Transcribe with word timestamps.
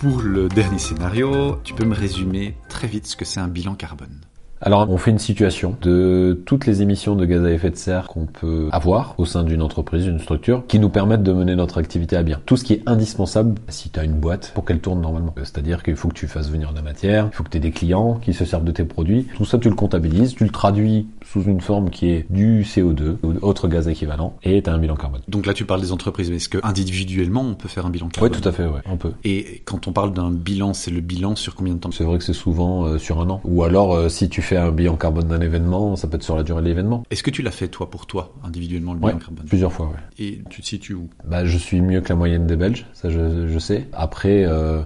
Pour 0.00 0.22
le 0.22 0.48
dernier 0.48 0.78
scénario, 0.78 1.60
tu 1.62 1.74
peux 1.74 1.84
me 1.84 1.94
résumer 1.94 2.54
très 2.70 2.86
vite 2.86 3.06
ce 3.06 3.16
que 3.16 3.26
c'est 3.26 3.38
un 3.38 3.48
bilan 3.48 3.74
carbone 3.74 4.22
alors, 4.62 4.90
on 4.90 4.98
fait 4.98 5.10
une 5.10 5.18
situation 5.18 5.74
de 5.80 6.42
toutes 6.44 6.66
les 6.66 6.82
émissions 6.82 7.16
de 7.16 7.24
gaz 7.24 7.42
à 7.46 7.50
effet 7.50 7.70
de 7.70 7.76
serre 7.76 8.08
qu'on 8.08 8.26
peut 8.26 8.68
avoir 8.72 9.14
au 9.16 9.24
sein 9.24 9.42
d'une 9.42 9.62
entreprise, 9.62 10.04
d'une 10.04 10.18
structure, 10.18 10.66
qui 10.66 10.78
nous 10.78 10.90
permettent 10.90 11.22
de 11.22 11.32
mener 11.32 11.56
notre 11.56 11.78
activité 11.78 12.14
à 12.14 12.22
bien. 12.22 12.42
Tout 12.44 12.58
ce 12.58 12.64
qui 12.64 12.74
est 12.74 12.82
indispensable 12.84 13.54
si 13.68 13.88
tu 13.88 13.98
as 13.98 14.04
une 14.04 14.20
boîte 14.20 14.52
pour 14.54 14.66
qu'elle 14.66 14.80
tourne 14.80 15.00
normalement. 15.00 15.34
C'est-à-dire 15.38 15.82
qu'il 15.82 15.96
faut 15.96 16.08
que 16.08 16.14
tu 16.14 16.28
fasses 16.28 16.50
venir 16.50 16.72
de 16.72 16.76
la 16.76 16.82
matière, 16.82 17.30
il 17.32 17.34
faut 17.34 17.42
que 17.42 17.48
tu 17.48 17.56
aies 17.56 17.60
des 17.60 17.70
clients 17.70 18.16
qui 18.16 18.34
se 18.34 18.44
servent 18.44 18.64
de 18.64 18.72
tes 18.72 18.84
produits. 18.84 19.28
Tout 19.34 19.46
ça, 19.46 19.56
tu 19.56 19.70
le 19.70 19.74
comptabilises, 19.74 20.34
tu 20.34 20.44
le 20.44 20.50
traduis 20.50 21.06
sous 21.30 21.42
une 21.44 21.60
forme 21.60 21.90
qui 21.90 22.10
est 22.10 22.26
du 22.28 22.62
CO2 22.62 23.18
ou 23.22 23.34
autre 23.42 23.68
gaz 23.68 23.86
équivalent 23.86 24.36
et 24.42 24.62
tu 24.62 24.68
as 24.68 24.72
un 24.72 24.78
bilan 24.78 24.96
carbone. 24.96 25.20
Donc 25.28 25.46
là, 25.46 25.54
tu 25.54 25.64
parles 25.64 25.80
des 25.80 25.92
entreprises, 25.92 26.28
mais 26.28 26.36
est-ce 26.36 26.48
que 26.48 26.58
individuellement, 26.64 27.42
on 27.42 27.54
peut 27.54 27.68
faire 27.68 27.86
un 27.86 27.90
bilan 27.90 28.08
carbone 28.08 28.32
Oui, 28.32 28.40
tout 28.40 28.48
à 28.48 28.50
fait, 28.50 28.64
ouais, 28.64 28.80
on 28.86 28.96
peut. 28.96 29.12
Et 29.22 29.62
quand 29.64 29.86
on 29.86 29.92
parle 29.92 30.12
d'un 30.12 30.32
bilan, 30.32 30.74
c'est 30.74 30.90
le 30.90 31.00
bilan 31.00 31.36
sur 31.36 31.54
combien 31.54 31.74
de 31.74 31.78
temps? 31.78 31.92
C'est 31.92 32.02
vrai 32.02 32.18
que 32.18 32.24
c'est 32.24 32.32
souvent 32.32 32.84
euh, 32.84 32.98
sur 32.98 33.20
un 33.20 33.30
an. 33.30 33.40
Ou 33.44 33.62
alors, 33.62 33.94
euh, 33.94 34.08
si 34.08 34.28
tu 34.28 34.42
fais 34.42 34.56
un 34.56 34.72
bilan 34.72 34.96
carbone 34.96 35.28
d'un 35.28 35.40
événement, 35.40 35.94
ça 35.94 36.08
peut 36.08 36.16
être 36.16 36.24
sur 36.24 36.34
la 36.34 36.42
durée 36.42 36.62
de 36.62 36.66
l'événement. 36.66 37.04
Est-ce 37.12 37.22
que 37.22 37.30
tu 37.30 37.42
l'as 37.42 37.52
fait 37.52 37.68
toi 37.68 37.90
pour 37.90 38.06
toi, 38.06 38.34
individuellement, 38.42 38.94
le 38.94 38.98
bilan 38.98 39.18
carbone? 39.18 39.44
Plusieurs 39.46 39.72
fois, 39.72 39.86
ouais. 39.86 40.24
Et 40.24 40.42
tu 40.50 40.62
te 40.62 40.66
situes 40.66 40.94
où? 40.94 41.08
Bah, 41.24 41.44
je 41.44 41.56
suis 41.58 41.80
mieux 41.80 42.00
que 42.00 42.08
la 42.08 42.16
moyenne 42.16 42.48
des 42.48 42.56
Belges, 42.56 42.86
ça 42.92 43.08
je, 43.08 43.46
je 43.46 43.58
sais. 43.60 43.86
Après, 43.92 44.44
euh, 44.44 44.82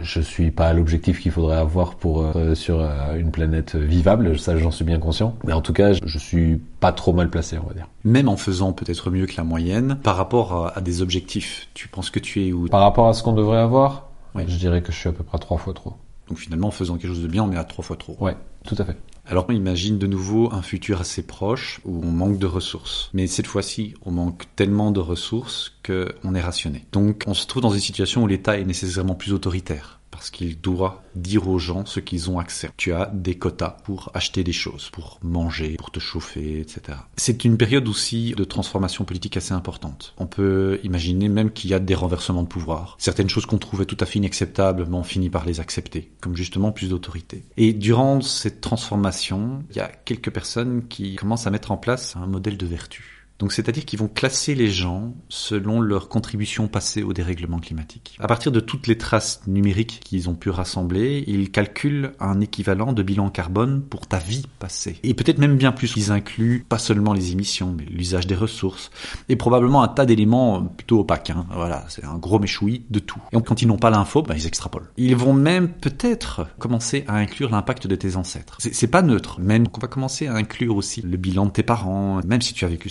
je 0.00 0.20
suis 0.20 0.50
pas 0.50 0.68
à 0.68 0.72
l'objectif 0.72 1.20
qu'il 1.20 1.32
faudrait 1.32 1.56
avoir 1.56 1.94
pour 1.94 2.24
euh, 2.24 2.54
sur 2.54 2.80
euh, 2.80 3.16
une 3.16 3.30
planète 3.30 3.76
vivable, 3.76 4.38
ça 4.38 4.56
j'en 4.56 4.70
suis 4.70 4.84
bien 4.84 4.98
conscient. 4.98 5.36
Mais 5.44 5.52
en 5.52 5.60
tout 5.60 5.72
cas, 5.72 5.92
je 5.92 6.18
suis 6.18 6.60
pas 6.80 6.92
trop 6.92 7.12
mal 7.12 7.30
placé, 7.30 7.58
on 7.58 7.66
va 7.66 7.74
dire. 7.74 7.88
Même 8.04 8.28
en 8.28 8.36
faisant 8.36 8.72
peut-être 8.72 9.10
mieux 9.10 9.26
que 9.26 9.36
la 9.36 9.44
moyenne, 9.44 9.98
par 10.02 10.16
rapport 10.16 10.66
à, 10.66 10.78
à 10.78 10.80
des 10.80 11.02
objectifs, 11.02 11.68
tu 11.74 11.88
penses 11.88 12.10
que 12.10 12.18
tu 12.18 12.46
es 12.46 12.52
où? 12.52 12.68
Par 12.68 12.80
rapport 12.80 13.08
à 13.08 13.14
ce 13.14 13.22
qu'on 13.22 13.32
devrait 13.32 13.58
avoir, 13.60 14.08
je 14.36 14.56
dirais 14.56 14.82
que 14.82 14.92
je 14.92 14.98
suis 14.98 15.08
à 15.08 15.12
peu 15.12 15.24
près 15.24 15.38
trois 15.38 15.58
fois 15.58 15.74
trop. 15.74 15.94
Donc 16.28 16.38
finalement, 16.38 16.68
en 16.68 16.72
faisant 16.72 16.96
quelque 16.96 17.12
chose 17.12 17.22
de 17.22 17.28
bien, 17.28 17.44
on 17.44 17.52
est 17.52 17.58
à 17.58 17.64
trois 17.64 17.84
fois 17.84 17.96
trop. 17.96 18.16
Ouais, 18.20 18.36
tout 18.64 18.76
à 18.78 18.84
fait. 18.84 18.96
Alors 19.26 19.46
on 19.48 19.52
imagine 19.52 19.98
de 19.98 20.06
nouveau 20.06 20.52
un 20.52 20.60
futur 20.60 21.00
assez 21.00 21.22
proche 21.22 21.80
où 21.84 22.04
on 22.04 22.10
manque 22.10 22.38
de 22.38 22.46
ressources. 22.46 23.10
Mais 23.14 23.26
cette 23.26 23.46
fois-ci, 23.46 23.94
on 24.02 24.10
manque 24.10 24.44
tellement 24.54 24.90
de 24.90 25.00
ressources 25.00 25.72
qu'on 25.84 26.34
est 26.34 26.40
rationné. 26.40 26.84
Donc 26.92 27.24
on 27.26 27.34
se 27.34 27.46
trouve 27.46 27.62
dans 27.62 27.72
une 27.72 27.80
situation 27.80 28.22
où 28.22 28.26
l'État 28.26 28.58
est 28.58 28.64
nécessairement 28.64 29.14
plus 29.14 29.32
autoritaire 29.32 30.00
parce 30.24 30.30
qu'il 30.30 30.58
doit 30.58 31.02
dire 31.14 31.48
aux 31.48 31.58
gens 31.58 31.84
ce 31.84 32.00
qu'ils 32.00 32.30
ont 32.30 32.38
accès. 32.38 32.70
Tu 32.78 32.94
as 32.94 33.10
des 33.12 33.34
quotas 33.34 33.76
pour 33.84 34.10
acheter 34.14 34.42
des 34.42 34.54
choses, 34.54 34.88
pour 34.88 35.18
manger, 35.22 35.74
pour 35.76 35.90
te 35.90 36.00
chauffer, 36.00 36.60
etc. 36.60 36.96
C'est 37.18 37.44
une 37.44 37.58
période 37.58 37.86
aussi 37.88 38.32
de 38.34 38.44
transformation 38.44 39.04
politique 39.04 39.36
assez 39.36 39.52
importante. 39.52 40.14
On 40.16 40.24
peut 40.24 40.80
imaginer 40.82 41.28
même 41.28 41.50
qu'il 41.50 41.68
y 41.68 41.74
a 41.74 41.78
des 41.78 41.94
renversements 41.94 42.42
de 42.42 42.48
pouvoir. 42.48 42.96
Certaines 42.98 43.28
choses 43.28 43.44
qu'on 43.44 43.58
trouvait 43.58 43.84
tout 43.84 43.98
à 44.00 44.06
fait 44.06 44.18
inacceptables, 44.18 44.86
mais 44.88 44.96
on 44.96 45.02
finit 45.02 45.28
par 45.28 45.44
les 45.44 45.60
accepter, 45.60 46.10
comme 46.22 46.36
justement 46.36 46.72
plus 46.72 46.88
d'autorité. 46.88 47.44
Et 47.58 47.74
durant 47.74 48.22
cette 48.22 48.62
transformation, 48.62 49.62
il 49.72 49.76
y 49.76 49.80
a 49.80 49.88
quelques 49.88 50.30
personnes 50.30 50.88
qui 50.88 51.16
commencent 51.16 51.46
à 51.46 51.50
mettre 51.50 51.70
en 51.70 51.76
place 51.76 52.16
un 52.16 52.26
modèle 52.26 52.56
de 52.56 52.64
vertu. 52.64 53.13
Donc 53.38 53.52
c'est-à-dire 53.52 53.84
qu'ils 53.84 53.98
vont 53.98 54.08
classer 54.08 54.54
les 54.54 54.68
gens 54.68 55.14
selon 55.28 55.80
leur 55.80 56.08
contribution 56.08 56.68
passée 56.68 57.02
au 57.02 57.12
dérèglement 57.12 57.58
climatique. 57.58 58.16
À 58.20 58.28
partir 58.28 58.52
de 58.52 58.60
toutes 58.60 58.86
les 58.86 58.96
traces 58.96 59.40
numériques 59.46 60.00
qu'ils 60.04 60.28
ont 60.30 60.34
pu 60.34 60.50
rassembler, 60.50 61.24
ils 61.26 61.50
calculent 61.50 62.12
un 62.20 62.40
équivalent 62.40 62.92
de 62.92 63.02
bilan 63.02 63.30
carbone 63.30 63.82
pour 63.82 64.06
ta 64.06 64.18
vie 64.18 64.46
passée. 64.58 64.98
Et 65.02 65.14
peut-être 65.14 65.38
même 65.38 65.56
bien 65.56 65.72
plus. 65.72 65.94
Ils 65.96 66.12
incluent 66.12 66.64
pas 66.68 66.78
seulement 66.78 67.12
les 67.12 67.32
émissions, 67.32 67.74
mais 67.76 67.84
l'usage 67.84 68.26
des 68.26 68.34
ressources. 68.34 68.90
Et 69.28 69.36
probablement 69.36 69.82
un 69.82 69.88
tas 69.88 70.06
d'éléments 70.06 70.62
plutôt 70.62 71.00
opaques. 71.00 71.30
Hein. 71.30 71.46
Voilà, 71.50 71.84
c'est 71.88 72.04
un 72.04 72.18
gros 72.18 72.38
méchoui 72.38 72.84
de 72.90 73.00
tout. 73.00 73.20
Et 73.32 73.42
quand 73.42 73.62
ils 73.62 73.68
n'ont 73.68 73.78
pas 73.78 73.90
l'info, 73.90 74.22
ben, 74.22 74.34
ils 74.36 74.46
extrapolent. 74.46 74.88
Ils 74.96 75.16
vont 75.16 75.32
même 75.32 75.68
peut-être 75.68 76.46
commencer 76.58 77.04
à 77.08 77.16
inclure 77.16 77.50
l'impact 77.50 77.86
de 77.86 77.96
tes 77.96 78.16
ancêtres. 78.16 78.58
C'est 78.60 78.86
pas 78.86 79.02
neutre. 79.02 79.40
Même 79.40 79.68
qu'on 79.68 79.80
va 79.80 79.88
commencer 79.88 80.28
à 80.28 80.34
inclure 80.34 80.76
aussi 80.76 81.02
le 81.02 81.16
bilan 81.16 81.46
de 81.46 81.50
tes 81.50 81.62
parents, 81.62 82.20
même 82.26 82.42
si 82.42 82.54
tu 82.54 82.64
as 82.64 82.68
vécu 82.68 82.88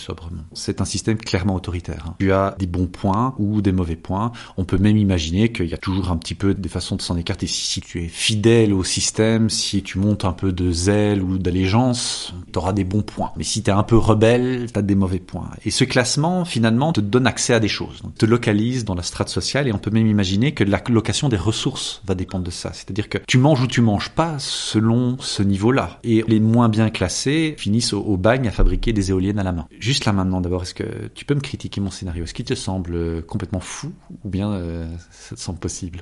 C'est 0.53 0.81
un 0.81 0.85
système 0.85 1.17
clairement 1.17 1.55
autoritaire. 1.55 2.05
Hein. 2.07 2.15
Tu 2.19 2.31
as 2.31 2.55
des 2.59 2.67
bons 2.67 2.87
points 2.87 3.35
ou 3.37 3.61
des 3.61 3.71
mauvais 3.71 3.95
points. 3.95 4.31
On 4.57 4.65
peut 4.65 4.77
même 4.77 4.97
imaginer 4.97 5.51
qu'il 5.51 5.67
y 5.67 5.73
a 5.73 5.77
toujours 5.77 6.11
un 6.11 6.17
petit 6.17 6.35
peu 6.35 6.53
des 6.53 6.69
façons 6.69 6.95
de 6.95 7.01
s'en 7.01 7.17
écarter. 7.17 7.47
Si 7.47 7.81
tu 7.81 8.03
es 8.03 8.07
fidèle 8.07 8.73
au 8.73 8.83
système, 8.83 9.49
si 9.49 9.83
tu 9.83 9.99
montes 9.99 10.25
un 10.25 10.33
peu 10.33 10.51
de 10.51 10.71
zèle 10.71 11.21
ou 11.21 11.37
d'allégeance, 11.37 12.33
tu 12.51 12.59
auras 12.59 12.73
des 12.73 12.83
bons 12.83 13.01
points. 13.01 13.31
Mais 13.37 13.43
si 13.43 13.63
tu 13.63 13.69
es 13.69 13.73
un 13.73 13.83
peu 13.83 13.97
rebelle, 13.97 14.71
tu 14.71 14.79
as 14.79 14.81
des 14.81 14.95
mauvais 14.95 15.19
points. 15.19 15.49
Et 15.65 15.71
ce 15.71 15.83
classement, 15.83 16.45
finalement, 16.45 16.93
te 16.93 17.01
donne 17.01 17.27
accès 17.27 17.53
à 17.53 17.59
des 17.59 17.67
choses. 17.67 18.01
Donc, 18.01 18.15
te 18.15 18.25
localise 18.25 18.85
dans 18.85 18.95
la 18.95 19.03
strate 19.03 19.29
sociale 19.29 19.67
et 19.67 19.73
on 19.73 19.77
peut 19.77 19.91
même 19.91 20.07
imaginer 20.07 20.53
que 20.53 20.63
la 20.63 20.81
location 20.89 21.29
des 21.29 21.37
ressources 21.37 22.01
va 22.05 22.15
dépendre 22.15 22.43
de 22.43 22.51
ça. 22.51 22.71
C'est-à-dire 22.73 23.09
que 23.09 23.17
tu 23.27 23.37
manges 23.37 23.61
ou 23.61 23.67
tu 23.67 23.81
manges 23.81 24.09
pas 24.09 24.35
selon 24.39 25.17
ce 25.19 25.43
niveau-là. 25.43 25.99
Et 26.03 26.23
les 26.27 26.39
moins 26.39 26.69
bien 26.69 26.89
classés 26.89 27.55
finissent 27.57 27.93
au, 27.93 28.01
au 28.01 28.17
bagne 28.17 28.47
à 28.47 28.51
fabriquer 28.51 28.93
des 28.93 29.09
éoliennes 29.09 29.39
à 29.39 29.43
la 29.43 29.51
main. 29.51 29.67
Juste 29.79 30.05
là 30.05 30.13
maintenant, 30.23 30.41
d'abord, 30.41 30.63
est-ce 30.63 30.73
que 30.73 31.07
tu 31.13 31.25
peux 31.25 31.35
me 31.35 31.41
critiquer 31.41 31.81
mon 31.81 31.91
scénario? 31.91 32.23
Est-ce 32.23 32.33
qu'il 32.33 32.45
te 32.45 32.55
semble 32.55 33.23
complètement 33.23 33.59
fou 33.59 33.91
ou 34.23 34.29
bien 34.29 34.51
euh, 34.51 34.87
ça 35.11 35.35
te 35.35 35.39
semble 35.39 35.59
possible? 35.59 35.99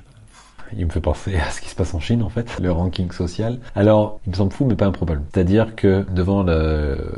Il 0.77 0.85
me 0.85 0.91
fait 0.91 1.01
penser 1.01 1.35
à 1.35 1.49
ce 1.49 1.59
qui 1.59 1.67
se 1.67 1.75
passe 1.75 1.93
en 1.93 1.99
Chine 1.99 2.23
en 2.23 2.29
fait, 2.29 2.57
le 2.61 2.71
ranking 2.71 3.11
social. 3.11 3.59
Alors, 3.75 4.21
il 4.25 4.29
me 4.29 4.35
semble 4.35 4.53
fou 4.53 4.63
mais 4.63 4.75
pas 4.75 4.85
improbable. 4.85 5.21
C'est-à-dire 5.33 5.75
que 5.75 6.05
devant 6.15 6.43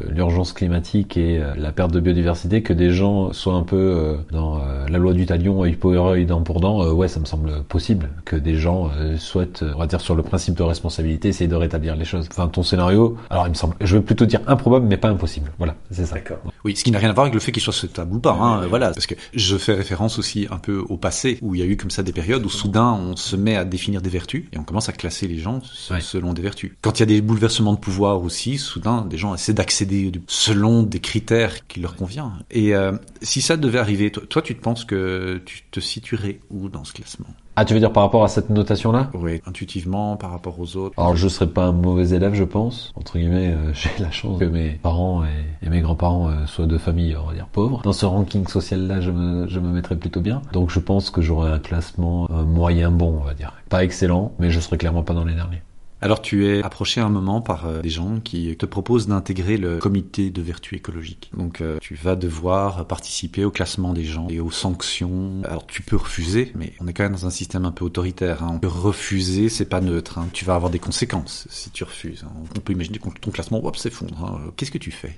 l'urgence 0.09 0.53
climatique 0.53 1.17
et 1.17 1.37
euh, 1.37 1.53
la 1.55 1.71
perte 1.71 1.91
de 1.91 1.99
biodiversité, 1.99 2.63
que 2.63 2.73
des 2.73 2.89
gens 2.89 3.31
soient 3.31 3.53
un 3.53 3.61
peu 3.61 3.75
euh, 3.75 4.17
dans 4.31 4.59
la 4.89 4.97
loi 4.97 5.13
du 5.13 5.27
talion, 5.27 5.61
œil 5.63 5.75
pour 5.75 5.91
œil, 5.91 6.25
dent 6.25 6.41
pour 6.41 6.61
dent, 6.61 6.83
ouais, 6.93 7.07
ça 7.07 7.19
me 7.19 7.25
semble 7.25 7.63
possible. 7.63 8.09
Que 8.25 8.35
des 8.35 8.55
gens 8.55 8.89
souhaitent, 9.17 9.63
on 9.75 9.77
va 9.77 9.85
dire 9.85 10.01
sur 10.01 10.15
le 10.15 10.23
principe 10.23 10.55
de 10.55 10.63
responsabilité, 10.63 11.27
essayer 11.27 11.47
de 11.47 11.55
rétablir 11.55 11.95
les 11.95 12.05
choses. 12.05 12.27
Enfin, 12.31 12.47
ton 12.47 12.63
scénario, 12.63 13.17
alors 13.29 13.45
il 13.45 13.51
me 13.51 13.55
semble, 13.55 13.75
je 13.81 13.97
veux 13.97 14.03
plutôt 14.03 14.25
dire 14.25 14.41
improbable 14.47 14.87
mais 14.87 14.97
pas 14.97 15.09
impossible. 15.09 15.51
Voilà, 15.59 15.75
c'est 15.91 16.05
ça. 16.05 16.15
D'accord. 16.15 16.39
Oui, 16.63 16.75
ce 16.75 16.84
qui 16.84 16.91
n'a 16.91 17.00
rien 17.00 17.09
à 17.09 17.13
voir 17.13 17.25
avec 17.25 17.34
le 17.34 17.40
fait 17.40 17.51
qu'il 17.51 17.62
soit 17.62 17.74
souhaitable 17.74 18.16
ou 18.16 18.19
pas. 18.19 18.34
Hein, 18.34 18.68
voilà, 18.68 18.91
parce 18.91 19.06
que 19.06 19.16
je 19.34 19.57
fais 19.57 19.74
référence 19.74 20.18
aussi 20.19 20.47
un 20.50 20.57
peu 20.57 20.78
au 20.78 20.97
passé 20.97 21.38
où 21.41 21.56
il 21.56 21.59
y 21.59 21.63
a 21.63 21.66
eu 21.66 21.78
comme 21.78 21.91
ça 21.91 22.03
des 22.03 22.13
périodes 22.13 22.46
où 22.46 22.50
soudain 22.50 22.91
on 22.94 23.16
se 23.16 23.35
met 23.35 23.56
à 23.56 23.66
définir 23.66 24.01
des 24.01 24.09
vertus 24.09 24.46
et 24.53 24.57
on 24.57 24.63
commence 24.63 24.90
à 24.90 24.94
classer 24.94 25.28
les 25.28 25.40
gens 25.40 25.62
selon 26.00 26.34
des 26.34 26.41
vertus. 26.41 26.72
Quand 26.81 27.00
il 27.00 27.01
y 27.01 27.03
a 27.03 27.07
des 27.07 27.22
bouleversements 27.22 27.74
de 27.74 27.79
pouvoir 27.79 28.22
aussi, 28.22 28.57
soudain 28.57 29.06
des 29.06 29.18
gens 29.18 29.34
essaient 29.35 29.53
d'accéder 29.53 30.12
selon 30.28 30.84
des 30.84 31.00
critères 31.00 31.68
qui 31.68 31.79
leur 31.79 31.96
conviennent. 31.96 32.31
Et 32.51 32.75
euh, 32.75 32.94
si 33.22 33.41
ça 33.41 33.57
devait 33.57 33.80
arriver, 33.80 34.12
toi, 34.12 34.24
toi, 34.28 34.41
tu 34.41 34.56
te 34.56 34.62
penses 34.62 34.85
que 34.85 35.41
tu 35.45 35.63
te 35.72 35.80
situerais 35.80 36.40
où 36.50 36.69
dans 36.69 36.84
ce 36.84 36.94
classement? 36.94 37.28
Ah, 37.55 37.65
tu 37.65 37.73
veux 37.75 37.79
dire 37.79 37.93
par 37.93 38.03
rapport 38.03 38.23
à 38.23 38.27
cette 38.27 38.49
notation-là 38.49 39.11
Oui, 39.13 39.41
intuitivement, 39.45 40.17
par 40.17 40.31
rapport 40.31 40.59
aux 40.59 40.75
autres. 40.75 40.99
Alors, 40.99 41.15
je 41.15 41.27
serais 41.27 41.47
pas 41.47 41.65
un 41.65 41.71
mauvais 41.71 42.09
élève, 42.09 42.33
je 42.33 42.43
pense. 42.43 42.91
Entre 42.95 43.19
guillemets, 43.19 43.53
euh, 43.53 43.71
j'ai 43.73 43.89
la 43.99 44.09
chance 44.09 44.39
que 44.39 44.45
mes 44.45 44.71
parents 44.71 45.23
et, 45.23 45.65
et 45.65 45.69
mes 45.69 45.81
grands-parents 45.81 46.29
euh, 46.29 46.45
soient 46.47 46.65
de 46.65 46.77
familles, 46.79 47.15
on 47.15 47.27
va 47.27 47.33
dire, 47.33 47.47
pauvres. 47.47 47.81
Dans 47.83 47.93
ce 47.93 48.07
ranking 48.07 48.47
social-là, 48.47 49.01
je 49.01 49.11
me, 49.11 49.47
je 49.47 49.59
me 49.59 49.69
mettrais 49.69 49.95
plutôt 49.95 50.21
bien. 50.21 50.41
Donc, 50.51 50.71
je 50.71 50.79
pense 50.79 51.11
que 51.11 51.21
j'aurais 51.21 51.51
un 51.51 51.59
classement 51.59 52.27
euh, 52.31 52.43
moyen 52.43 52.89
bon, 52.89 53.19
on 53.21 53.23
va 53.23 53.35
dire. 53.35 53.53
Pas 53.69 53.83
excellent, 53.83 54.31
mais 54.39 54.49
je 54.49 54.59
serais 54.59 54.77
clairement 54.77 55.03
pas 55.03 55.13
dans 55.13 55.25
les 55.25 55.35
derniers. 55.35 55.61
Alors 56.03 56.21
tu 56.21 56.47
es 56.47 56.61
approché 56.61 56.99
un 56.99 57.07
moment 57.07 57.39
par 57.39 57.65
euh, 57.65 57.81
des 57.81 57.89
gens 57.89 58.19
qui 58.19 58.57
te 58.57 58.65
proposent 58.65 59.07
d'intégrer 59.07 59.55
le 59.55 59.77
comité 59.77 60.31
de 60.31 60.41
vertu 60.41 60.75
écologique. 60.75 61.31
Donc 61.33 61.61
euh, 61.61 61.77
tu 61.79 61.95
vas 61.95 62.17
devoir 62.17 62.85
participer 62.87 63.45
au 63.45 63.51
classement 63.51 63.93
des 63.93 64.03
gens 64.03 64.27
et 64.29 64.41
aux 64.41 64.51
sanctions. 64.51 65.41
Alors 65.45 65.65
tu 65.65 65.81
peux 65.81 65.95
refuser, 65.95 66.51
mais 66.55 66.73
on 66.81 66.89
est 66.89 66.93
quand 66.93 67.03
même 67.03 67.13
dans 67.13 67.25
un 67.25 67.29
système 67.29 67.63
un 67.63 67.71
peu 67.71 67.85
autoritaire. 67.85 68.43
Hein. 68.43 68.59
Refuser, 68.61 69.47
c'est 69.47 69.63
pas 69.63 69.79
neutre. 69.79 70.17
Hein. 70.17 70.27
Tu 70.33 70.43
vas 70.43 70.55
avoir 70.55 70.69
des 70.69 70.79
conséquences 70.79 71.47
si 71.50 71.69
tu 71.69 71.85
refuses. 71.85 72.25
Hein. 72.27 72.33
On 72.53 72.59
peut 72.59 72.73
imaginer 72.73 72.99
que 72.99 73.07
ton 73.21 73.31
classement 73.31 73.63
hop, 73.65 73.77
s'effondre. 73.77 74.41
Qu'est-ce 74.57 74.71
que 74.71 74.77
tu 74.77 74.91
fais? 74.91 75.17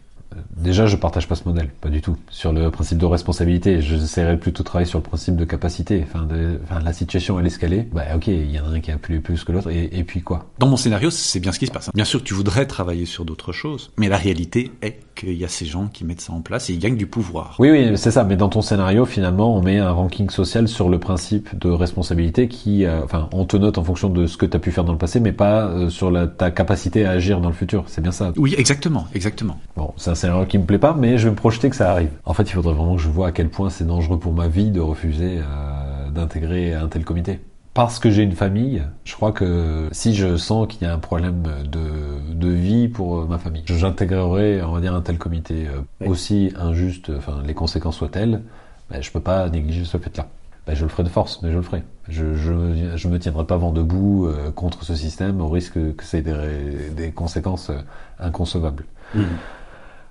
Déjà, 0.57 0.85
je 0.85 0.95
partage 0.95 1.27
pas 1.27 1.35
ce 1.35 1.43
modèle, 1.45 1.69
pas 1.81 1.89
du 1.89 2.01
tout. 2.01 2.15
Sur 2.29 2.53
le 2.53 2.71
principe 2.71 2.97
de 2.97 3.05
responsabilité, 3.05 3.81
j'essaierais 3.81 4.37
plutôt 4.37 4.63
de 4.63 4.67
travailler 4.67 4.89
sur 4.89 4.99
le 4.99 5.03
principe 5.03 5.35
de 5.35 5.45
capacité. 5.45 6.05
Enfin, 6.07 6.25
de, 6.25 6.59
enfin 6.63 6.79
la 6.79 6.93
situation 6.93 7.39
elle 7.39 7.47
escalée. 7.47 7.87
Bah 7.93 8.03
ok, 8.15 8.27
il 8.27 8.51
y 8.51 8.59
en 8.59 8.65
a 8.65 8.69
un 8.69 8.79
qui 8.79 8.91
a 8.91 8.97
plus 8.97 9.21
plus 9.21 9.43
que 9.43 9.51
l'autre, 9.51 9.69
et, 9.69 9.89
et, 9.91 10.03
puis 10.03 10.21
quoi? 10.21 10.47
Dans 10.59 10.67
mon 10.67 10.77
scénario, 10.77 11.09
c'est 11.09 11.39
bien 11.39 11.51
ce 11.51 11.59
qui 11.59 11.67
se 11.67 11.71
passe. 11.71 11.89
Bien 11.93 12.05
sûr, 12.05 12.23
tu 12.23 12.33
voudrais 12.33 12.65
travailler 12.65 13.05
sur 13.05 13.25
d'autres 13.25 13.51
choses, 13.51 13.91
mais 13.97 14.07
la 14.07 14.17
réalité 14.17 14.71
est 14.81 14.99
qu'il 15.15 15.33
y 15.33 15.45
a 15.45 15.47
ces 15.47 15.65
gens 15.65 15.87
qui 15.87 16.03
mettent 16.03 16.21
ça 16.21 16.33
en 16.33 16.41
place 16.41 16.69
et 16.69 16.73
ils 16.73 16.79
gagnent 16.79 16.97
du 16.97 17.07
pouvoir. 17.07 17.55
Oui, 17.59 17.71
oui, 17.71 17.97
c'est 17.97 18.11
ça. 18.11 18.23
Mais 18.23 18.35
dans 18.35 18.49
ton 18.49 18.61
scénario, 18.61 19.05
finalement, 19.05 19.55
on 19.55 19.61
met 19.61 19.79
un 19.79 19.91
ranking 19.91 20.29
social 20.29 20.67
sur 20.67 20.89
le 20.89 20.99
principe 20.99 21.57
de 21.57 21.69
responsabilité 21.69 22.47
qui, 22.47 22.85
euh, 22.85 23.03
enfin, 23.03 23.29
on 23.31 23.45
te 23.45 23.57
note 23.57 23.77
en 23.77 23.83
fonction 23.83 24.09
de 24.09 24.27
ce 24.27 24.37
que 24.37 24.45
tu 24.45 24.57
as 24.57 24.59
pu 24.59 24.71
faire 24.71 24.83
dans 24.83 24.91
le 24.91 24.97
passé, 24.97 25.19
mais 25.19 25.31
pas 25.31 25.67
euh, 25.67 25.89
sur 25.89 26.11
la, 26.11 26.27
ta 26.27 26.51
capacité 26.51 27.05
à 27.05 27.11
agir 27.11 27.41
dans 27.41 27.49
le 27.49 27.55
futur. 27.55 27.85
C'est 27.87 28.01
bien 28.01 28.11
ça? 28.11 28.33
Oui, 28.35 28.55
exactement, 28.57 29.07
exactement. 29.13 29.59
Bon, 29.75 29.93
c'est 29.97 30.24
un 30.25 30.29
scénario 30.29 30.45
qui 30.47 30.57
me 30.57 30.65
plaît 30.65 30.79
pas, 30.79 30.93
mais 30.97 31.17
je 31.17 31.25
vais 31.25 31.31
me 31.31 31.35
projeter 31.35 31.69
que 31.69 31.75
ça 31.75 31.91
arrive. 31.91 32.09
En 32.25 32.33
fait, 32.33 32.43
il 32.43 32.51
faudrait 32.53 32.73
vraiment 32.73 32.95
que 32.95 33.01
je 33.01 33.09
vois 33.09 33.27
à 33.27 33.31
quel 33.31 33.49
point 33.49 33.69
c'est 33.69 33.85
dangereux 33.85 34.19
pour 34.19 34.33
ma 34.33 34.47
vie 34.47 34.71
de 34.71 34.79
refuser 34.81 35.39
euh, 35.39 36.09
d'intégrer 36.11 36.73
un 36.73 36.87
tel 36.87 37.03
comité. 37.05 37.39
Parce 37.73 37.99
que 37.99 38.09
j'ai 38.09 38.23
une 38.23 38.31
famille, 38.31 38.83
je 39.03 39.15
crois 39.15 39.33
que 39.33 39.89
si 39.91 40.15
je 40.15 40.37
sens 40.37 40.65
qu'il 40.67 40.83
y 40.83 40.89
a 40.89 40.93
un 40.93 40.97
problème 40.99 41.43
de, 41.69 42.33
de 42.33 42.47
vie 42.47 42.87
pour 42.87 43.27
ma 43.27 43.37
famille, 43.37 43.63
j'intégrerai, 43.65 44.61
on 44.63 44.71
va 44.71 44.79
dire, 44.79 44.95
un 44.95 45.01
tel 45.01 45.17
comité. 45.17 45.67
Euh, 45.67 45.81
oui. 46.01 46.07
Aussi 46.07 46.53
injuste, 46.57 47.11
enfin, 47.17 47.43
les 47.45 47.53
conséquences 47.53 47.97
soient-elles, 47.97 48.41
ben, 48.89 49.01
je 49.01 49.11
peux 49.11 49.19
pas 49.19 49.49
négliger 49.49 49.83
ce 49.83 49.97
fait-là. 49.97 50.27
ben, 50.65 50.75
je 50.75 50.83
le 50.83 50.89
ferai 50.89 51.03
de 51.03 51.09
force, 51.09 51.41
mais 51.43 51.51
je 51.51 51.57
le 51.57 51.61
ferai. 51.61 51.83
Je, 52.07 52.35
je, 52.35 52.95
je 52.95 53.07
me 53.07 53.19
tiendrai 53.19 53.45
pas 53.45 53.57
vent 53.57 53.71
debout 53.71 54.27
euh, 54.27 54.51
contre 54.51 54.83
ce 54.83 54.95
système 54.95 55.41
au 55.41 55.49
risque 55.49 55.73
que 55.95 56.03
ça 56.03 56.17
ait 56.17 56.21
des, 56.21 56.89
des 56.95 57.11
conséquences 57.11 57.69
euh, 57.69 57.79
inconcevables. 58.19 58.85
Mmh. 59.13 59.21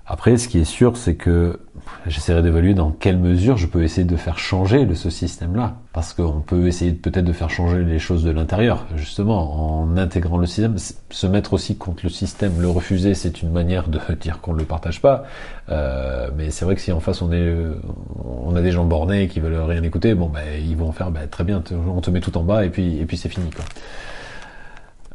Après, 0.06 0.36
ce 0.36 0.48
qui 0.48 0.58
est 0.58 0.64
sûr, 0.64 0.98
c'est 0.98 1.14
que 1.14 1.60
j'essaierai 2.06 2.42
d'évaluer 2.42 2.74
dans 2.74 2.90
quelle 2.90 3.16
mesure 3.16 3.56
je 3.56 3.66
peux 3.66 3.82
essayer 3.82 4.06
de 4.06 4.16
faire 4.16 4.38
changer 4.38 4.86
ce 4.94 5.08
système-là. 5.08 5.76
Parce 5.94 6.12
qu'on 6.12 6.40
peut 6.40 6.66
essayer 6.66 6.92
peut-être 6.92 7.24
de 7.24 7.32
faire 7.32 7.48
changer 7.48 7.84
les 7.84 7.98
choses 7.98 8.22
de 8.22 8.30
l'intérieur, 8.30 8.86
justement, 8.96 9.80
en 9.80 9.96
intégrant 9.96 10.36
le 10.36 10.44
système. 10.44 10.76
Se 11.08 11.26
mettre 11.26 11.54
aussi 11.54 11.78
contre 11.78 12.00
le 12.04 12.10
système, 12.10 12.60
le 12.60 12.68
refuser, 12.68 13.14
c'est 13.14 13.40
une 13.40 13.50
manière 13.50 13.88
de 13.88 13.98
dire 14.20 14.42
qu'on 14.42 14.52
ne 14.52 14.58
le 14.58 14.64
partage 14.64 15.00
pas. 15.00 15.24
Euh, 15.70 16.28
mais 16.36 16.50
c'est 16.50 16.66
vrai 16.66 16.74
que 16.74 16.82
si 16.82 16.92
en 16.92 17.00
face 17.00 17.22
on 17.22 17.32
est, 17.32 17.54
on 18.24 18.54
a 18.56 18.60
des 18.60 18.72
gens 18.72 18.84
bornés 18.84 19.28
qui 19.28 19.40
veulent 19.40 19.58
rien 19.58 19.82
écouter, 19.82 20.14
bon, 20.14 20.28
ben, 20.28 20.42
ils 20.62 20.76
vont 20.76 20.92
faire, 20.92 21.10
ben, 21.10 21.26
très 21.28 21.44
bien, 21.44 21.62
on 21.88 22.00
te 22.02 22.10
met 22.10 22.20
tout 22.20 22.36
en 22.36 22.42
bas 22.42 22.66
et 22.66 22.68
puis, 22.68 22.98
et 22.98 23.06
puis 23.06 23.16
c'est 23.16 23.30
fini, 23.30 23.48
quoi. 23.48 23.64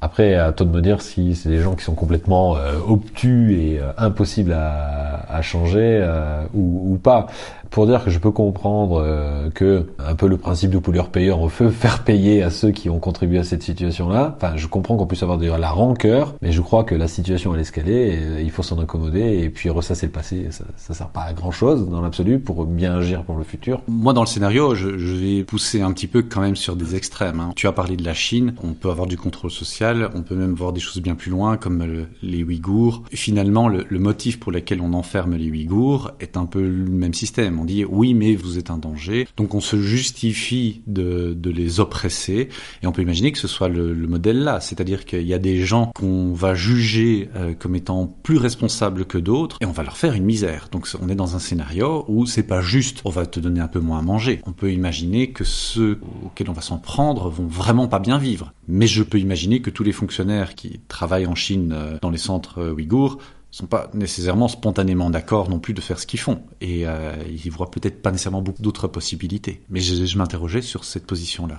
Après, 0.02 0.36
à 0.36 0.54
toi 0.54 0.66
de 0.66 0.72
me 0.72 0.82
dire 0.82 1.02
si 1.02 1.36
c'est 1.36 1.50
des 1.50 1.60
gens 1.60 1.76
qui 1.76 1.84
sont 1.84 1.94
complètement 1.94 2.56
euh, 2.56 2.80
obtus 2.88 3.60
et 3.60 3.80
euh, 3.80 3.92
impossibles 3.98 4.54
à, 4.54 5.42
changer 5.42 6.00
euh, 6.02 6.44
ou, 6.54 6.98
pas 7.02 7.28
pour 7.70 7.88
dire 7.88 8.04
que 8.04 8.10
je 8.10 8.20
peux 8.20 8.32
comprendre 8.32 9.02
euh, 9.04 9.50
que 9.50 9.86
un 10.00 10.16
peu 10.16 10.28
le 10.28 10.38
principe 10.38 10.72
du 10.72 10.82
pollueur-payeur, 10.82 11.40
on 11.40 11.48
veut 11.48 11.70
faire 11.70 12.04
payer 12.04 12.44
à 12.44 12.50
ceux 12.50 12.72
qui 12.72 12.90
ont 12.90 13.00
contribué 13.00 13.40
à 13.40 13.44
cette 13.44 13.64
situation-là. 13.64 14.36
Enfin, 14.38 14.54
je 14.56 14.68
comprends 14.68 14.98
qu'on 14.98 15.06
puisse 15.06 15.24
avoir 15.24 15.38
de 15.38 15.48
la 15.48 15.70
rancœur, 15.70 16.36
mais 16.42 16.52
je 16.52 16.62
crois 16.62 16.84
que 16.84 16.96
la 16.96 17.08
situation 17.08 17.54
elle 17.54 17.62
escalée, 17.62 18.40
et 18.40 18.42
il 18.42 18.52
faut 18.52 18.64
s'en 18.64 18.80
accommoder 18.80 19.40
et 19.44 19.50
puis 19.50 19.70
ressasser 19.70 20.06
le 20.06 20.12
passé. 20.12 20.48
Ça, 20.52 20.64
ça 20.78 20.94
sert 20.94 21.10
pas 21.10 21.22
à 21.22 21.34
grand 21.34 21.52
chose 21.52 21.90
dans 21.90 22.02
l'absolu 22.02 22.40
pour 22.40 22.66
bien 22.66 22.96
agir 22.98 23.24
pour 23.24 23.38
le 23.38 23.44
futur. 23.44 23.82
Moi, 23.88 24.14
dans 24.14 24.22
le 24.22 24.28
scénario, 24.28 24.76
je, 24.76 24.98
je 24.98 25.16
vais 25.16 25.44
pousser 25.44 25.82
un 25.82 25.92
petit 25.92 26.08
peu 26.08 26.24
quand 26.24 26.42
même 26.42 26.56
sur 26.56 26.76
des 26.76 26.96
extrêmes. 26.96 27.40
Hein. 27.40 27.52
Tu 27.56 27.68
as 27.68 27.72
parlé 27.72 27.96
de 27.96 28.04
la 28.04 28.14
Chine, 28.14 28.56
on 28.64 28.74
peut 28.74 28.90
avoir 28.90 29.08
du 29.08 29.18
contrôle 29.18 29.52
social, 29.52 30.10
on 30.16 30.22
peut 30.22 30.36
même 30.36 30.54
voir 30.54 30.74
des 30.74 30.80
choses 30.80 31.02
bien 31.02 31.16
plus 31.16 31.32
loin 31.32 31.58
comme 31.58 31.84
le, 31.84 32.08
les 32.22 32.44
Ouïghours. 32.44 33.04
Finalement, 33.12 33.68
le, 33.68 33.86
le 33.88 34.00
motif 34.00 34.40
pour 34.40 34.52
lequel 34.52 34.82
on 34.82 34.94
enferme 34.94 35.36
les 35.36 35.50
Ouïghours 35.50 36.12
est 36.20 36.38
un 36.38 36.46
peu 36.46 36.62
le 36.62 36.90
même 36.90 37.14
système 37.14 37.59
on 37.60 37.66
dit 37.66 37.86
oui, 37.86 38.14
mais 38.14 38.36
vous 38.36 38.58
êtes 38.58 38.72
un 38.72 38.78
danger. 38.78 39.28
Donc 39.38 39.56
on 39.56 39.62
se 39.62 39.82
justifie 39.82 40.82
de, 40.88 41.36
les 41.50 41.80
oppresser 41.80 42.50
et 42.84 42.88
on 42.88 42.92
peut 42.92 43.02
imaginer 43.02 43.32
que 43.32 43.40
ce 43.40 43.48
soit 43.48 43.70
le, 43.70 43.94
le 43.94 44.08
modèle 44.08 44.44
là, 44.44 44.60
c'est-à-dire 44.60 45.06
qu'il 45.06 45.26
y 45.26 45.34
a 45.34 45.40
des 45.40 45.64
gens 45.64 45.92
qu'on 45.96 46.34
va 46.34 46.54
juger 46.54 47.30
euh, 47.36 47.54
comme 47.58 47.76
étant 47.76 48.08
plus 48.24 48.38
responsables 48.38 49.06
que 49.06 49.18
d'autres 49.18 49.58
et 49.62 49.66
on 49.66 49.72
va 49.72 49.84
leur 49.84 49.98
faire 49.98 50.14
une 50.14 50.26
misère. 50.26 50.70
Donc 50.72 50.88
on 51.02 51.10
est 51.10 51.16
dans 51.16 51.36
un 51.36 51.40
scénario 51.40 52.06
où 52.08 52.26
c'est 52.26 52.44
pas 52.44 52.62
juste, 52.62 53.02
on 53.06 53.10
va 53.10 53.26
te 53.26 53.40
donner 53.40 53.60
un 53.60 53.68
peu 53.68 53.80
moins 53.80 54.00
à 54.00 54.02
manger. 54.02 54.42
On 54.46 54.52
peut 54.52 54.72
imaginer 54.72 55.32
que 55.32 55.44
ceux 55.44 56.00
auxquels 56.26 56.50
on 56.50 56.54
va 56.54 56.62
s'en 56.62 56.78
prendre 56.78 57.30
vont 57.30 57.48
vraiment 57.48 57.88
pas 57.88 58.00
bien 58.00 58.18
vivre. 58.18 58.54
Mais 58.68 58.88
je 58.88 59.04
peux 59.04 59.20
imaginer 59.20 59.62
que 59.62 59.70
tous 59.70 59.84
les 59.84 59.92
fonctionnaires 59.92 60.56
qui 60.56 60.80
travaillent 60.88 61.28
en 61.28 61.36
Chine 61.36 61.74
euh, 61.74 61.98
dans 62.02 62.10
les 62.10 62.18
centres 62.18 62.60
euh, 62.60 62.74
ouïghours 62.74 63.18
sont 63.52 63.68
pas 63.68 63.90
nécessairement 63.94 64.48
spontanément 64.48 65.10
d'accord 65.10 65.50
non 65.50 65.60
plus 65.60 65.74
de 65.74 65.82
faire 65.82 66.00
ce 66.00 66.06
qu'ils 66.06 66.20
font. 66.20 66.42
Et 66.62 66.88
euh, 66.88 67.14
ils 67.28 67.52
voient 67.52 67.72
peut-être 67.72 68.02
pas 68.02 68.12
nécessairement 68.12 68.42
beaucoup 68.42 68.62
d'autres 68.62 68.88
possibilités. 68.88 69.64
Mais 69.70 69.80
je, 69.80 70.18
m'interrogeais 70.18 70.62
sur 70.62 70.84
cette 70.84 71.08
position-là. 71.08 71.58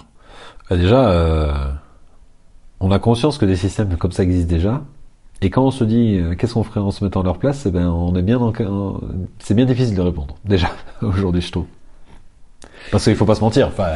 Bah 0.69 0.77
déjà, 0.77 1.11
euh, 1.11 1.73
on 2.79 2.91
a 2.93 2.99
conscience 2.99 3.39
que 3.39 3.47
des 3.47 3.57
systèmes 3.57 3.97
comme 3.97 4.13
ça 4.13 4.23
existent 4.23 4.51
déjà. 4.51 4.85
Et 5.43 5.51
quand 5.51 5.65
on 5.65 5.71
se 5.71 5.85
dit 5.85 6.19
euh, 6.19 6.35
qu'est-ce 6.35 6.55
qu'on 6.55 6.65
ferait 6.65 6.81
en 6.81 6.91
se 6.91 7.03
mettant 7.03 7.23
à 7.23 7.25
leur 7.25 7.39
place, 7.39 7.67
eh 7.67 7.71
ben 7.71 7.89
on 7.89 8.15
est 8.15 8.23
bien 8.23 8.39
dans, 8.39 9.01
c'est 9.39 9.55
bien 9.55 9.65
difficile 9.65 9.97
de 9.97 10.03
répondre. 10.03 10.37
Déjà 10.45 10.71
aujourd'hui, 11.03 11.41
je 11.41 11.51
trouve. 11.51 11.67
Parce 12.91 13.05
qu'il 13.05 13.17
faut 13.17 13.27
pas 13.27 13.35
se 13.35 13.41
mentir. 13.41 13.69
Enfin, 13.69 13.89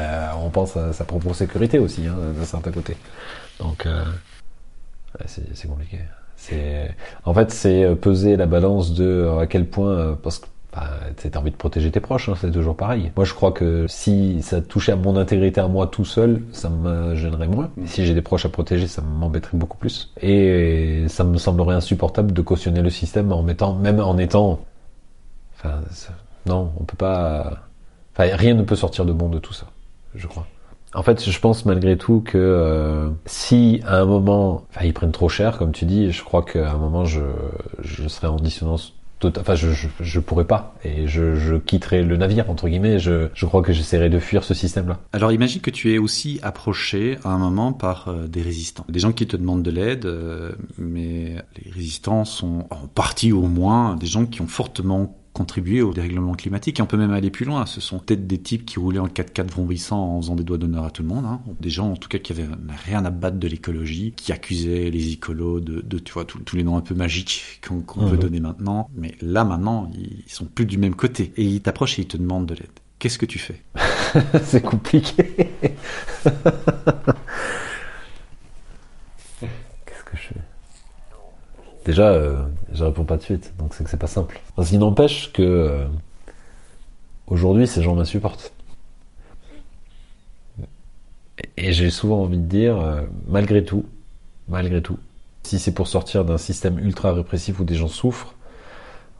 on 0.42 0.50
pense 0.50 0.76
à 0.76 0.92
sa 0.92 1.04
propre 1.04 1.32
sécurité 1.34 1.78
aussi, 1.78 2.06
hein, 2.06 2.16
d'un 2.36 2.44
certain 2.44 2.70
côté. 2.70 2.96
Donc, 3.60 3.86
euh, 3.86 4.04
c'est 5.26 5.68
compliqué. 5.68 5.98
En 7.24 7.34
fait, 7.34 7.50
c'est 7.50 7.94
peser 7.96 8.36
la 8.36 8.46
balance 8.46 8.92
de 8.92 9.04
euh, 9.04 9.38
à 9.38 9.46
quel 9.46 9.66
point, 9.66 9.90
euh, 9.90 10.14
parce 10.14 10.38
que 10.38 10.46
bah, 10.72 10.88
t'as 11.16 11.38
envie 11.38 11.50
de 11.50 11.56
protéger 11.56 11.90
tes 11.90 12.00
proches, 12.00 12.28
hein, 12.28 12.34
c'est 12.40 12.50
toujours 12.50 12.76
pareil. 12.76 13.12
Moi, 13.16 13.24
je 13.24 13.32
crois 13.32 13.52
que 13.52 13.86
si 13.88 14.42
ça 14.42 14.60
touchait 14.60 14.92
à 14.92 14.96
mon 14.96 15.16
intégrité 15.16 15.60
à 15.60 15.68
moi 15.68 15.86
tout 15.86 16.04
seul, 16.04 16.42
ça 16.52 16.68
me 16.68 17.14
gênerait 17.14 17.46
moins. 17.46 17.70
Mais 17.76 17.86
si 17.86 18.04
j'ai 18.04 18.14
des 18.14 18.22
proches 18.22 18.44
à 18.44 18.48
protéger, 18.48 18.88
ça 18.88 19.00
m'embêterait 19.02 19.56
beaucoup 19.56 19.78
plus. 19.78 20.12
Et 20.20 21.04
ça 21.08 21.24
me 21.24 21.38
semblerait 21.38 21.76
insupportable 21.76 22.32
de 22.32 22.42
cautionner 22.42 22.82
le 22.82 22.90
système 22.90 23.32
en 23.32 23.42
mettant, 23.42 23.74
même 23.74 24.00
en 24.00 24.18
étant, 24.18 24.60
enfin, 25.56 25.80
non, 26.46 26.72
on 26.78 26.84
peut 26.84 26.96
pas, 26.96 27.62
enfin, 28.14 28.34
rien 28.36 28.54
ne 28.54 28.62
peut 28.62 28.76
sortir 28.76 29.04
de 29.04 29.12
bon 29.12 29.28
de 29.28 29.38
tout 29.38 29.52
ça, 29.52 29.66
je 30.14 30.26
crois. 30.26 30.46
En 30.94 31.02
fait, 31.02 31.28
je 31.28 31.40
pense 31.40 31.64
malgré 31.64 31.96
tout 31.96 32.20
que 32.20 32.38
euh, 32.38 33.10
si 33.26 33.80
à 33.84 34.00
un 34.00 34.04
moment, 34.04 34.64
enfin, 34.70 34.86
ils 34.86 34.94
prennent 34.94 35.12
trop 35.12 35.28
cher, 35.28 35.58
comme 35.58 35.72
tu 35.72 35.84
dis, 35.84 36.12
je 36.12 36.22
crois 36.22 36.42
qu'à 36.42 36.70
un 36.70 36.78
moment, 36.78 37.04
je, 37.04 37.20
je 37.82 38.06
serai 38.08 38.28
en 38.28 38.36
dissonance 38.36 38.94
totale. 39.18 39.42
Enfin, 39.42 39.54
je, 39.54 39.70
je, 39.70 39.88
je, 40.00 40.20
pourrais 40.20 40.44
pas 40.44 40.76
et 40.84 41.06
je, 41.06 41.34
je 41.34 41.56
quitterai 41.56 42.02
le 42.02 42.16
navire 42.16 42.50
entre 42.50 42.68
guillemets. 42.68 42.98
Je, 42.98 43.28
je 43.34 43.46
crois 43.46 43.62
que 43.62 43.72
j'essaierai 43.72 44.08
de 44.08 44.18
fuir 44.18 44.44
ce 44.44 44.54
système-là. 44.54 45.00
Alors, 45.12 45.32
imagine 45.32 45.60
que 45.60 45.70
tu 45.70 45.92
es 45.92 45.98
aussi 45.98 46.38
approché 46.42 47.18
à 47.24 47.30
un 47.30 47.38
moment 47.38 47.72
par 47.72 48.08
euh, 48.08 48.26
des 48.26 48.42
résistants, 48.42 48.84
des 48.88 49.00
gens 49.00 49.12
qui 49.12 49.26
te 49.26 49.36
demandent 49.36 49.62
de 49.62 49.70
l'aide, 49.70 50.06
euh, 50.06 50.52
mais 50.78 51.36
les 51.64 51.70
résistants 51.72 52.24
sont 52.24 52.66
en 52.70 52.86
partie 52.86 53.32
au 53.32 53.42
moins 53.42 53.96
des 53.96 54.06
gens 54.06 54.26
qui 54.26 54.42
ont 54.42 54.46
fortement 54.46 55.16
contribuer 55.34 55.82
au 55.82 55.92
dérèglement 55.92 56.32
climatique. 56.32 56.78
Et 56.78 56.82
on 56.82 56.86
peut 56.86 56.96
même 56.96 57.10
aller 57.10 57.30
plus 57.30 57.44
loin. 57.44 57.66
Ce 57.66 57.82
sont 57.82 57.98
peut-être 57.98 58.26
des 58.26 58.38
types 58.38 58.64
qui 58.64 58.78
roulaient 58.78 59.00
en 59.00 59.08
4x4 59.08 59.48
vrombissant 59.48 59.98
en 59.98 60.22
faisant 60.22 60.36
des 60.36 60.44
doigts 60.44 60.56
d'honneur 60.56 60.84
à 60.84 60.90
tout 60.90 61.02
le 61.02 61.08
monde. 61.08 61.26
Hein. 61.26 61.42
Des 61.60 61.68
gens, 61.68 61.90
en 61.90 61.96
tout 61.96 62.08
cas, 62.08 62.18
qui 62.18 62.32
avaient 62.32 62.48
rien 62.86 63.04
à 63.04 63.10
battre 63.10 63.38
de 63.38 63.48
l'écologie, 63.48 64.14
qui 64.16 64.32
accusaient 64.32 64.88
les 64.90 65.12
écolos 65.12 65.60
de, 65.60 65.82
de 65.82 65.98
tu 65.98 66.12
vois, 66.12 66.24
tous 66.24 66.56
les 66.56 66.62
noms 66.62 66.76
un 66.76 66.80
peu 66.80 66.94
magiques 66.94 67.60
qu'on 67.66 67.80
qu 67.80 67.98
peut 68.08 68.16
donner 68.16 68.40
maintenant. 68.40 68.88
Mais 68.96 69.16
là, 69.20 69.44
maintenant, 69.44 69.90
ils 69.94 70.32
sont 70.32 70.46
plus 70.46 70.64
du 70.64 70.78
même 70.78 70.94
côté. 70.94 71.32
Et 71.36 71.44
ils 71.44 71.60
t'approchent 71.60 71.98
et 71.98 72.02
ils 72.02 72.08
te 72.08 72.16
demandent 72.16 72.46
de 72.46 72.54
l'aide. 72.54 72.70
Qu'est-ce 73.00 73.18
que 73.18 73.26
tu 73.26 73.40
fais? 73.40 73.60
C'est 74.44 74.62
compliqué. 74.62 75.24
Qu'est-ce 76.24 76.44
que 80.04 80.16
je 80.16 80.28
fais? 80.28 80.40
Déjà, 81.84 82.12
euh, 82.12 82.44
je 82.74 82.84
réponds 82.84 83.04
pas 83.04 83.16
de 83.16 83.22
suite, 83.22 83.54
donc 83.58 83.74
c'est 83.74 83.84
que 83.84 83.90
c'est 83.90 83.96
pas 83.96 84.06
simple. 84.06 84.40
Parce 84.56 84.68
qu'il 84.68 84.78
n'empêche 84.80 85.32
que 85.32 85.42
euh, 85.42 85.86
aujourd'hui, 87.26 87.66
ces 87.66 87.82
gens 87.82 87.94
m'insupportent. 87.94 88.52
Et 91.56 91.72
j'ai 91.72 91.90
souvent 91.90 92.22
envie 92.22 92.38
de 92.38 92.46
dire, 92.46 92.78
euh, 92.80 93.02
malgré 93.28 93.64
tout, 93.64 93.86
malgré 94.48 94.82
tout, 94.82 94.98
si 95.42 95.58
c'est 95.58 95.72
pour 95.72 95.88
sortir 95.88 96.24
d'un 96.24 96.38
système 96.38 96.78
ultra 96.78 97.12
répressif 97.12 97.60
où 97.60 97.64
des 97.64 97.74
gens 97.76 97.88
souffrent, 97.88 98.34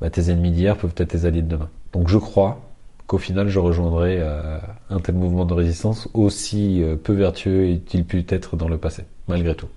bah, 0.01 0.11
tes 0.11 0.31
ennemis 0.31 0.51
d'hier 0.51 0.77
peuvent 0.77 0.95
être 0.97 1.09
tes 1.09 1.25
alliés 1.25 1.43
de 1.43 1.49
demain. 1.49 1.71
Donc 1.93 2.09
je 2.09 2.19
crois 2.19 2.61
qu'au 3.07 3.19
final, 3.19 3.49
je 3.49 3.59
rejoindrai 3.59 4.19
euh, 4.21 4.59
un 4.91 4.99
tel 4.99 5.15
mouvement 5.15 5.45
de 5.45 5.55
résistance, 5.55 6.09
aussi 6.15 6.83
peu 7.05 7.13
vertueux 7.13 7.69
est-il 7.69 8.05
pu 8.05 8.25
être 8.29 8.57
dans 8.57 8.69
le 8.69 8.79
passé, 8.79 9.05
malgré 9.29 9.55
tout. 9.55 9.69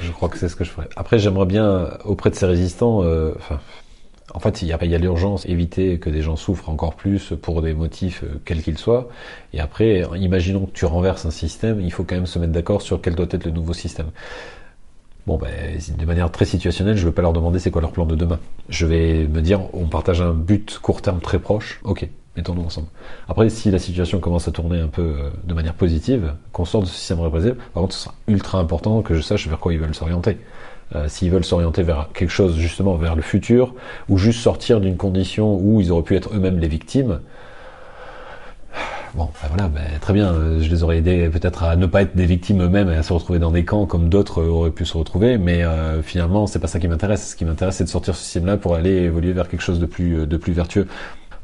Je 0.00 0.10
crois 0.12 0.28
que 0.28 0.38
c'est 0.38 0.48
ce 0.48 0.56
que 0.56 0.64
je 0.64 0.70
ferais. 0.70 0.88
Après, 0.96 1.18
j'aimerais 1.18 1.46
bien, 1.46 1.90
auprès 2.04 2.30
de 2.30 2.34
ces 2.34 2.46
résistants, 2.46 3.02
euh, 3.02 3.32
enfin, 3.36 3.60
en 4.32 4.38
fait, 4.38 4.62
il 4.62 4.68
y 4.68 4.72
a, 4.72 4.78
il 4.82 4.90
y 4.90 4.94
a 4.94 4.98
l'urgence, 4.98 5.46
éviter 5.46 5.98
que 5.98 6.10
des 6.10 6.22
gens 6.22 6.36
souffrent 6.36 6.68
encore 6.68 6.94
plus 6.94 7.32
pour 7.40 7.62
des 7.62 7.74
motifs 7.74 8.22
euh, 8.24 8.40
quels 8.44 8.62
qu'ils 8.62 8.78
soient. 8.78 9.08
Et 9.52 9.60
après, 9.60 10.04
imaginons 10.16 10.66
que 10.66 10.72
tu 10.72 10.84
renverses 10.84 11.26
un 11.26 11.30
système, 11.30 11.80
il 11.80 11.92
faut 11.92 12.04
quand 12.04 12.14
même 12.14 12.26
se 12.26 12.38
mettre 12.38 12.52
d'accord 12.52 12.82
sur 12.82 13.00
quel 13.00 13.14
doit 13.14 13.26
être 13.30 13.44
le 13.44 13.50
nouveau 13.50 13.72
système. 13.72 14.10
Bon, 15.26 15.36
ben, 15.36 15.78
de 15.98 16.04
manière 16.06 16.30
très 16.32 16.44
situationnelle, 16.44 16.96
je 16.96 17.02
ne 17.02 17.10
vais 17.10 17.14
pas 17.14 17.22
leur 17.22 17.32
demander 17.32 17.58
c'est 17.58 17.70
quoi 17.70 17.82
leur 17.82 17.92
plan 17.92 18.06
de 18.06 18.16
demain. 18.16 18.40
Je 18.68 18.86
vais 18.86 19.28
me 19.28 19.42
dire, 19.42 19.60
on 19.74 19.86
partage 19.86 20.20
un 20.22 20.32
but 20.32 20.78
court 20.78 21.02
terme 21.02 21.20
très 21.20 21.38
proche. 21.38 21.80
Ok, 21.84 22.08
mettons-nous 22.36 22.62
ensemble. 22.62 22.88
Après, 23.28 23.48
si 23.50 23.70
la 23.70 23.78
situation 23.78 24.20
commence 24.20 24.48
à 24.48 24.52
tourner 24.52 24.80
un 24.80 24.88
peu 24.88 25.02
euh, 25.02 25.30
de 25.44 25.54
manière 25.54 25.74
positive, 25.74 26.34
qu'on 26.52 26.64
sorte 26.64 26.84
de 26.84 26.88
ce 26.88 26.94
système 26.94 27.20
répressif, 27.20 27.54
par 27.74 27.82
contre, 27.82 27.94
ce 27.94 28.04
sera 28.04 28.14
ultra 28.28 28.58
important 28.58 29.02
que 29.02 29.14
je 29.14 29.20
sache 29.20 29.48
vers 29.48 29.58
quoi 29.58 29.72
ils 29.72 29.80
veulent 29.80 29.94
s'orienter. 29.94 30.38
Euh, 30.94 31.06
S'ils 31.08 31.30
veulent 31.30 31.44
s'orienter 31.44 31.82
vers 31.82 32.08
quelque 32.14 32.30
chose, 32.30 32.56
justement, 32.56 32.96
vers 32.96 33.16
le 33.16 33.22
futur, 33.22 33.74
ou 34.08 34.18
juste 34.18 34.40
sortir 34.40 34.80
d'une 34.80 34.96
condition 34.96 35.56
où 35.56 35.80
ils 35.80 35.90
auraient 35.92 36.02
pu 36.02 36.16
être 36.16 36.34
eux-mêmes 36.34 36.58
les 36.58 36.68
victimes, 36.68 37.20
bon, 39.14 39.28
ben 39.42 39.48
voilà, 39.48 39.68
ben, 39.68 39.98
très 40.00 40.12
bien, 40.12 40.60
je 40.60 40.68
les 40.68 40.82
aurais 40.82 40.98
aidés 40.98 41.28
peut-être 41.28 41.64
à 41.64 41.76
ne 41.76 41.86
pas 41.86 42.02
être 42.02 42.16
des 42.16 42.26
victimes 42.26 42.62
eux-mêmes 42.62 42.90
et 42.90 42.96
à 42.96 43.02
se 43.02 43.12
retrouver 43.12 43.38
dans 43.38 43.50
des 43.50 43.64
camps 43.64 43.86
comme 43.86 44.08
d'autres 44.08 44.42
auraient 44.42 44.70
pu 44.70 44.84
se 44.84 44.96
retrouver, 44.96 45.38
mais 45.38 45.62
euh, 45.62 46.02
finalement, 46.02 46.46
c'est 46.46 46.60
pas 46.60 46.68
ça 46.68 46.80
qui 46.80 46.88
m'intéresse. 46.88 47.30
Ce 47.30 47.36
qui 47.36 47.44
m'intéresse, 47.44 47.76
c'est 47.76 47.84
de 47.84 47.88
sortir 47.88 48.14
ce 48.16 48.22
système-là 48.22 48.56
pour 48.56 48.74
aller 48.74 48.90
évoluer 48.90 49.32
vers 49.32 49.48
quelque 49.48 49.62
chose 49.62 49.78
de 49.78 49.86
plus, 49.86 50.26
de 50.26 50.36
plus 50.36 50.52
vertueux 50.52 50.88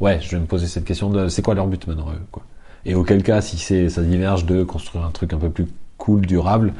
ouais, 0.00 0.20
je 0.20 0.30
vais 0.30 0.38
me 0.38 0.46
poser 0.46 0.66
cette 0.66 0.84
question 0.84 1.10
de 1.10 1.28
c'est 1.28 1.42
quoi 1.42 1.54
leur 1.54 1.66
but 1.66 1.86
maintenant 1.86 2.10
eux, 2.10 2.20
quoi? 2.30 2.42
Et 2.84 2.94
auquel 2.94 3.22
cas, 3.22 3.40
si 3.40 3.58
c'est 3.58 3.88
ça 3.88 4.02
diverge 4.02 4.46
de 4.46 4.62
construire 4.62 5.04
un 5.04 5.10
truc 5.10 5.32
un 5.32 5.38
peu 5.38 5.50
plus 5.50 5.66
cool, 5.98 6.24
durable, 6.24 6.72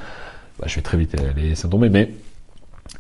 bah, 0.59 0.67
je 0.69 0.77
vais 0.77 0.83
très 0.83 0.97
vite 0.97 1.17
laisser 1.37 1.69
tomber. 1.69 1.89
Mais 1.89 2.13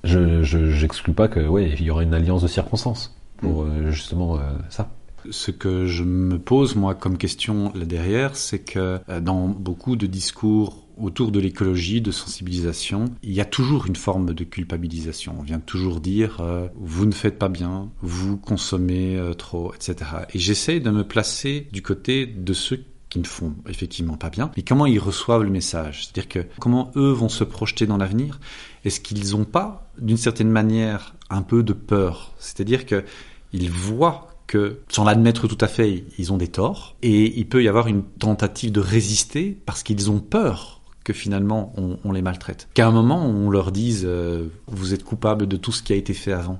je 0.04 0.42
j'exclus 0.42 1.12
pas 1.12 1.28
que 1.28 1.40
ouais, 1.40 1.70
il 1.70 1.82
y 1.82 1.90
aura 1.90 2.02
une 2.02 2.14
alliance 2.14 2.42
de 2.42 2.48
circonstances 2.48 3.14
pour 3.38 3.62
euh, 3.62 3.90
justement 3.90 4.36
euh, 4.36 4.40
ça. 4.70 4.90
Ce 5.30 5.50
que 5.50 5.86
je 5.86 6.04
me 6.04 6.38
pose, 6.38 6.76
moi, 6.76 6.94
comme 6.94 7.18
question 7.18 7.72
là 7.74 7.84
derrière, 7.84 8.36
c'est 8.36 8.60
que 8.60 9.00
euh, 9.08 9.20
dans 9.20 9.48
beaucoup 9.48 9.96
de 9.96 10.06
discours 10.06 10.85
autour 10.96 11.30
de 11.30 11.40
l'écologie, 11.40 12.00
de 12.00 12.10
sensibilisation, 12.10 13.06
il 13.22 13.32
y 13.32 13.40
a 13.40 13.44
toujours 13.44 13.86
une 13.86 13.96
forme 13.96 14.34
de 14.34 14.44
culpabilisation. 14.44 15.36
On 15.38 15.42
vient 15.42 15.60
toujours 15.60 16.00
dire 16.00 16.38
euh, 16.40 16.68
vous 16.74 17.06
ne 17.06 17.12
faites 17.12 17.38
pas 17.38 17.48
bien, 17.48 17.90
vous 18.02 18.36
consommez 18.36 19.16
euh, 19.16 19.34
trop, 19.34 19.72
etc. 19.74 20.10
Et 20.34 20.38
j'essaie 20.38 20.80
de 20.80 20.90
me 20.90 21.04
placer 21.04 21.68
du 21.72 21.82
côté 21.82 22.26
de 22.26 22.52
ceux 22.52 22.84
qui 23.08 23.18
ne 23.20 23.26
font 23.26 23.54
effectivement 23.68 24.16
pas 24.16 24.30
bien, 24.30 24.50
mais 24.56 24.62
comment 24.62 24.86
ils 24.86 24.98
reçoivent 24.98 25.42
le 25.42 25.50
message? 25.50 26.04
C'est-à-dire 26.04 26.28
que 26.28 26.48
comment 26.58 26.90
eux 26.96 27.12
vont 27.12 27.28
se 27.28 27.44
projeter 27.44 27.86
dans 27.86 27.96
l'avenir? 27.96 28.40
Est-ce 28.84 29.00
qu'ils 29.00 29.32
n'ont 29.32 29.44
pas, 29.44 29.90
d'une 29.98 30.16
certaine 30.16 30.50
manière, 30.50 31.14
un 31.30 31.42
peu 31.42 31.62
de 31.62 31.72
peur? 31.72 32.34
C'est-à-dire 32.38 32.84
que 32.84 33.04
ils 33.52 33.70
voient 33.70 34.28
que, 34.46 34.80
sans 34.88 35.04
l'admettre 35.04 35.48
tout 35.48 35.58
à 35.60 35.68
fait, 35.68 36.04
ils 36.18 36.32
ont 36.32 36.36
des 36.36 36.48
torts, 36.48 36.96
et 37.02 37.38
il 37.38 37.48
peut 37.48 37.62
y 37.62 37.68
avoir 37.68 37.88
une 37.88 38.02
tentative 38.02 38.72
de 38.72 38.80
résister 38.80 39.56
parce 39.66 39.82
qu'ils 39.82 40.10
ont 40.10 40.20
peur 40.20 40.75
que 41.06 41.12
finalement 41.12 41.72
on, 41.76 42.10
les 42.10 42.20
maltraite. 42.20 42.68
Qu'à 42.74 42.88
un 42.88 42.90
moment 42.90 43.24
on 43.24 43.48
leur 43.48 43.70
dise 43.70 44.02
euh, 44.04 44.48
vous 44.66 44.92
êtes 44.92 45.04
coupable 45.04 45.46
de 45.46 45.56
tout 45.56 45.70
ce 45.70 45.84
qui 45.84 45.92
a 45.92 45.96
été 45.96 46.14
fait 46.14 46.32
avant. 46.32 46.58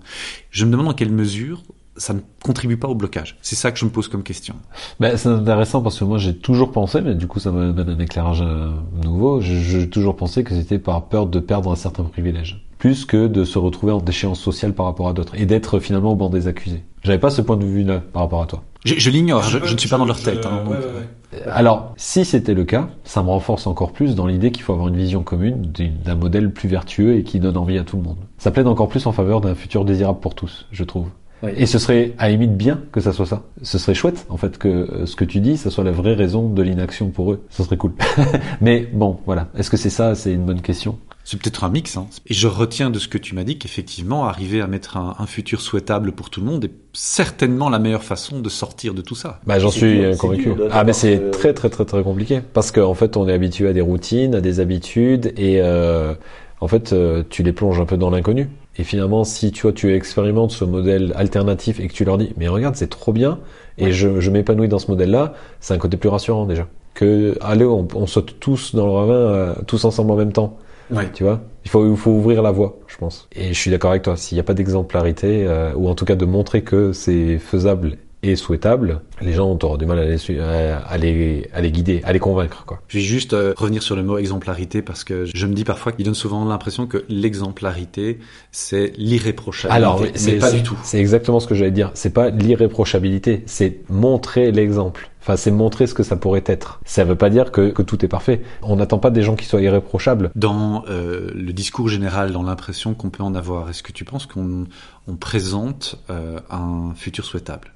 Je 0.51 0.65
me 0.65 0.71
demande 0.71 0.87
dans 0.87 0.93
quelle 0.93 1.11
mesure 1.11 1.65
ça 1.97 2.15
ne 2.15 2.21
contribue 2.45 2.77
pas 2.77 2.87
au 2.87 2.95
blocage. 2.95 3.39
C'est 3.43 3.57
ça 3.57 3.73
que 3.73 3.79
je 3.79 3.85
me 3.87 3.91
pose 3.91 4.07
comme 4.07 4.23
question. 4.23 4.55
Ben, 5.01 5.17
c'est 5.17 5.31
intéressant 5.31 5.83
parce 5.83 5.99
que 5.99 6.05
moi 6.05 6.19
j'ai 6.19 6.37
toujours 6.37 6.71
pensé, 6.71 7.01
mais 7.01 7.17
du 7.17 7.27
coup 7.27 7.41
ça 7.41 7.51
me 7.51 7.73
donne 7.73 7.89
un 7.89 7.99
éclairage 7.99 8.43
euh, 8.43 8.71
nouveau, 9.03 9.41
j'ai 9.41 9.91
toujours 9.91 10.15
pensé 10.15 10.45
que 10.45 10.55
c'était 10.55 10.79
par 10.79 11.09
peur 11.09 11.27
de 11.27 11.41
perdre 11.41 11.73
un 11.73 11.77
certain 11.77 12.05
privilège 12.05 12.63
plus 12.79 13.05
que 13.05 13.27
de 13.27 13.45
se 13.45 13.59
retrouver 13.59 13.93
en 13.93 14.01
déchéance 14.01 14.39
sociale 14.39 14.75
par 14.75 14.87
rapport 14.87 15.09
à 15.09 15.13
d'autres 15.13 15.35
et 15.35 15.47
d'être 15.47 15.81
finalement 15.81 16.13
au 16.13 16.15
banc 16.15 16.29
des 16.29 16.47
accusés. 16.47 16.85
J'avais 17.03 17.19
pas 17.19 17.31
ce 17.31 17.41
point 17.41 17.57
de 17.57 17.65
vue 17.65 17.83
là 17.83 18.01
par 18.13 18.23
rapport 18.23 18.43
à 18.43 18.47
toi. 18.47 18.63
Je, 18.85 19.11
l'ignore, 19.11 19.43
je, 19.43 19.59
ne 19.59 19.79
suis 19.79 19.89
pas 19.89 19.99
dans 19.99 20.05
leur 20.05 20.21
tête. 20.21 20.47
Hein, 20.47 20.63
euh, 20.71 21.03
Alors, 21.51 21.95
si 21.97 22.25
c'était 22.25 22.55
le 22.55 22.65
cas, 22.65 22.89
ça 23.05 23.23
me 23.23 23.29
renforce 23.29 23.67
encore 23.67 23.93
plus 23.93 24.15
dans 24.15 24.27
l'idée 24.27 24.53
qu'il 24.53 24.63
faut 24.63 24.73
avoir 24.73 24.89
une 24.89 24.97
vision 24.97 25.23
commune 25.23 25.71
d'un 26.05 26.15
modèle 26.15 26.51
plus 26.51 26.69
vertueux 26.69 27.17
et 27.17 27.23
qui 27.25 27.41
donne 27.41 27.57
envie 27.57 27.79
à 27.79 27.85
tout 27.85 27.97
le 27.97 28.03
monde. 28.03 28.19
Ça 28.39 28.51
plaide 28.51 28.67
encore 28.67 28.89
plus 28.89 29.07
en 29.07 29.13
faveur 29.13 29.41
d'un 29.41 29.55
futur 29.55 29.85
désirable 29.85 30.21
pour 30.21 30.35
tous, 30.35 30.67
je 30.71 30.85
trouve. 30.85 31.09
Et 31.55 31.67
ce 31.67 31.79
serait 31.79 32.13
à 32.19 32.29
limite 32.31 32.57
bien 32.57 32.81
que 32.93 33.01
ça 33.01 33.13
soit 33.13 33.27
ça. 33.27 33.43
Ce 33.63 33.79
serait 33.79 33.95
chouette 33.95 34.27
en 34.31 34.37
fait 34.39 34.57
que 34.57 34.69
euh, 34.69 35.07
ce 35.07 35.17
que 35.17 35.25
tu 35.25 35.41
dis, 35.41 35.59
ça 35.59 35.71
soit 35.71 35.85
la 35.85 35.91
vraie 35.93 36.15
raison 36.15 36.49
de 36.49 36.63
l'inaction 36.63 37.11
pour 37.11 37.33
eux. 37.33 37.45
Ce 37.51 37.63
serait 37.63 37.77
cool. 37.77 37.93
Mais 38.61 38.89
bon, 38.91 39.19
voilà. 39.27 39.49
Est-ce 39.57 39.71
que 39.71 39.77
c'est 39.77 39.91
ça? 39.91 40.15
C'est 40.15 40.33
une 40.33 40.47
bonne 40.47 40.63
question. 40.63 40.99
C'est 41.27 41.41
peut-être 41.41 41.65
un 41.65 41.71
mix. 41.71 41.97
Hein. 41.97 42.07
Et 42.29 42.35
je 42.35 42.47
retiens 42.47 42.89
de 42.89 43.01
ce 43.01 43.09
que 43.09 43.19
tu 43.19 43.35
m'as 43.35 43.43
dit 43.43 43.59
qu'effectivement, 43.59 44.27
arriver 44.27 44.61
à 44.61 44.69
mettre 44.69 44.97
un, 44.97 45.27
futur 45.27 45.61
souhaitable 45.61 46.13
pour 46.13 46.31
tout 46.31 46.39
le 46.39 46.47
monde 46.47 46.65
est 46.65 46.71
certainement 46.93 47.69
la 47.69 47.81
meilleure 47.81 48.05
façon 48.05 48.39
de 48.39 48.49
sortir 48.49 48.95
de 48.95 49.03
tout 49.03 49.17
ça. 49.17 49.41
Bah, 49.45 49.59
j'en 49.59 49.73
suis 49.73 50.17
convaincu. 50.19 50.53
ah, 50.71 50.85
mais 50.85 50.93
c'est 50.93 51.33
très 51.33 51.53
très 51.53 51.69
très 51.69 51.85
très 51.85 52.05
compliqué 52.05 52.41
parce 52.53 52.71
qu'en 52.71 52.95
fait, 52.95 53.17
on 53.17 53.29
est 53.29 53.33
habitué 53.33 53.67
à 53.67 53.73
des 53.73 53.81
routines, 53.81 54.37
à 54.37 54.41
des 54.41 54.61
habitudes, 54.61 55.33
et 55.37 55.61
euh, 55.61 56.15
en 56.61 56.69
fait, 56.69 56.93
euh, 56.93 57.25
tu 57.29 57.43
les 57.43 57.53
plonges 57.53 57.81
un 57.81 57.87
peu 57.87 57.97
dans 57.97 58.11
l'inconnu. 58.11 58.49
Et 58.79 58.85
finalement, 58.85 59.25
si 59.25 59.51
tu 59.51 59.63
vois, 59.63 59.73
tu 59.73 59.93
expérimentes 59.95 60.53
ce 60.53 60.65
modèle 60.65 61.13
alternatif 61.17 61.81
et 61.81 61.89
que 61.89 61.93
tu 61.93 62.05
leur 62.05 62.19
dis, 62.19 62.35
mais 62.37 62.47
regarde, 62.47 62.77
c'est 62.77 62.91
trop 62.91 63.13
bien, 63.13 63.41
et 63.79 63.91
je, 63.91 64.21
je 64.21 64.31
m'épanouis 64.31 64.69
dans 64.69 64.79
ce 64.79 64.93
modèle-là, 64.93 65.35
c'est 65.59 65.75
un 65.75 65.79
côté 65.79 65.97
plus 65.97 66.09
rassurant 66.09 66.47
déjà. 66.47 66.69
Que 66.95 67.37
allez, 67.41 67.65
on, 67.65 67.89
on 67.97 68.07
saute 68.07 68.37
tous 68.39 68.77
dans 68.77 68.87
le 68.87 68.93
ravin, 68.93 69.13
euh, 69.13 69.55
tous 69.67 69.85
ensemble 69.85 70.13
en 70.13 70.17
même 70.17 70.33
temps. 70.33 70.57
Ouais. 70.91 71.11
Tu 71.13 71.25
vois 71.25 71.43
il 71.67 71.69
faut, 71.69 71.91
il 71.91 71.97
faut 71.97 72.13
ouvrir 72.13 72.43
la 72.43 72.53
voie, 72.53 72.79
je 72.87 72.97
pense. 72.97 73.29
Et 73.35 73.49
je 73.49 73.59
suis 73.59 73.73
d'accord 73.73 73.91
avec 73.91 74.05
toi. 74.05 74.17
S'il 74.17 74.37
n'y 74.37 74.41
a 74.41 74.45
pas 74.45 74.55
d'exemplarité, 74.55 75.45
euh, 75.45 75.73
ou 75.75 75.89
en 75.89 75.97
tout 75.97 76.05
cas 76.05 76.15
de 76.15 76.25
montrer 76.25 76.63
que 76.63 76.93
c'est 76.93 77.39
faisable 77.39 77.97
et 78.23 78.37
souhaitable, 78.37 79.03
les 79.21 79.33
gens 79.33 79.47
ont 79.49 79.77
du 79.77 79.87
mal 79.87 79.99
à 79.99 80.05
les, 80.05 80.39
à 80.41 80.99
les, 80.99 81.51
à 81.53 81.61
les 81.61 81.71
guider, 81.71 82.01
à 82.05 82.13
les 82.13 82.19
convaincre. 82.19 82.65
Quoi. 82.65 82.81
Je 82.89 82.99
vais 82.99 83.05
juste 83.05 83.35
euh, 83.35 83.55
revenir 83.57 83.83
sur 83.83 83.95
le 83.95 84.03
mot 84.03 84.19
exemplarité 84.19 84.83
parce 84.83 85.05
que 85.05 85.27
je 85.27 85.47
me 85.47 85.55
dis 85.55 85.65
parfois 85.65 85.93
qu'il 85.93 86.05
donne 86.05 86.15
souvent 86.15 86.45
l'impression 86.45 86.87
que 86.87 87.05
l'exemplarité, 87.09 88.19
c'est 88.51 88.93
l'irréprochabilité. 88.97 89.77
Alors, 89.77 90.01
mais 90.01 90.39
pas 90.39 90.53
du 90.53 90.63
tout. 90.63 90.77
C'est 90.83 90.99
exactement 90.99 91.41
ce 91.41 91.47
que 91.47 91.55
j'allais 91.55 91.71
dire. 91.71 91.91
C'est 91.95 92.13
pas 92.13 92.31
l'irréprochabilité, 92.31 93.43
c'est 93.47 93.81
montrer 93.89 94.51
l'exemple. 94.51 95.11
Enfin, 95.21 95.37
c'est 95.37 95.51
montrer 95.51 95.89
ce 95.89 95.95
que 95.95 96.05
ça 96.05 96.15
pourrait 96.15 96.45
être. 96.47 96.81
Ça 96.85 97.03
ne 97.03 97.09
veut 97.09 97.17
pas 97.17 97.31
dire 97.31 97.51
que, 97.51 97.71
que 97.71 97.83
tout 97.83 98.05
est 98.05 98.09
parfait. 98.09 98.43
On 98.63 98.77
n'attend 98.77 98.99
pas 98.99 99.11
des 99.11 99.23
gens 99.23 99.35
qui 99.35 99.45
soient 99.45 99.61
irréprochables. 99.61 100.31
Dans 100.37 100.85
euh, 100.89 101.33
le 101.35 101.53
discours 101.53 101.89
général, 101.89 102.31
dans 102.31 102.45
l'impression 102.45 102.95
qu'on 102.95 103.11
peut 103.11 103.25
en 103.25 103.35
avoir, 103.35 103.69
est-ce 103.69 103.83
que 103.83 103.91
tu 103.91 104.05
penses 104.05 104.27
qu'on 104.27 104.67
on 105.09 105.17
présente 105.17 105.97
euh, 106.11 106.39
un 106.49 106.93
futur 106.95 107.25
souhaitable? 107.25 107.76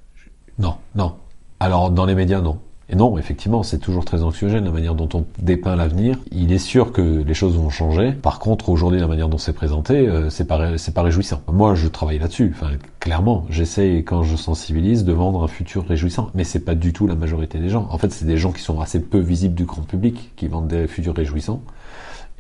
Non, 0.61 0.76
non. 0.95 1.14
Alors 1.59 1.90
dans 1.90 2.05
les 2.05 2.14
médias, 2.14 2.40
non. 2.40 2.59
Et 2.93 2.97
non, 2.97 3.17
effectivement, 3.19 3.62
c'est 3.62 3.79
toujours 3.79 4.05
très 4.05 4.25
anxiogène 4.25 4.64
la 4.64 4.73
manière 4.73 4.97
dont 4.97 5.09
on 5.14 5.25
dépeint 5.38 5.76
l'avenir. 5.76 6.19
Il 6.33 6.52
est 6.52 6.59
sûr 6.59 6.90
que 6.90 7.23
les 7.23 7.35
choses 7.35 7.57
vont 7.57 7.71
changer. 7.71 8.11
Par 8.11 8.40
contre, 8.40 8.69
aujourd'hui, 8.69 8.99
la 8.99 9.07
manière 9.07 9.29
dont 9.29 9.38
c'est 9.38 9.52
présenté, 9.52 10.09
euh, 10.09 10.29
c'est 10.29 10.45
pas 10.45 10.59
pas 10.95 11.02
réjouissant. 11.02 11.40
Moi, 11.52 11.76
je 11.76 11.87
travaille 11.87 12.19
là-dessus. 12.19 12.52
Enfin, 12.52 12.73
clairement, 12.99 13.47
j'essaie 13.49 13.99
quand 13.99 14.25
je 14.25 14.35
sensibilise 14.35 15.05
de 15.05 15.12
vendre 15.12 15.45
un 15.45 15.49
futur 15.49 15.87
réjouissant, 15.87 16.31
mais 16.35 16.43
c'est 16.43 16.64
pas 16.64 16.75
du 16.75 16.93
tout 16.93 17.07
la 17.07 17.14
majorité 17.14 17.59
des 17.59 17.69
gens. 17.69 17.87
En 17.93 17.99
fait, 17.99 18.11
c'est 18.12 18.25
des 18.25 18.37
gens 18.37 18.50
qui 18.50 18.62
sont 18.62 18.81
assez 18.81 19.00
peu 19.00 19.21
visibles 19.21 19.55
du 19.55 19.67
grand 19.67 19.83
public 19.83 20.33
qui 20.35 20.49
vendent 20.49 20.69
des 20.69 20.88
futurs 20.88 21.14
réjouissants. 21.14 21.62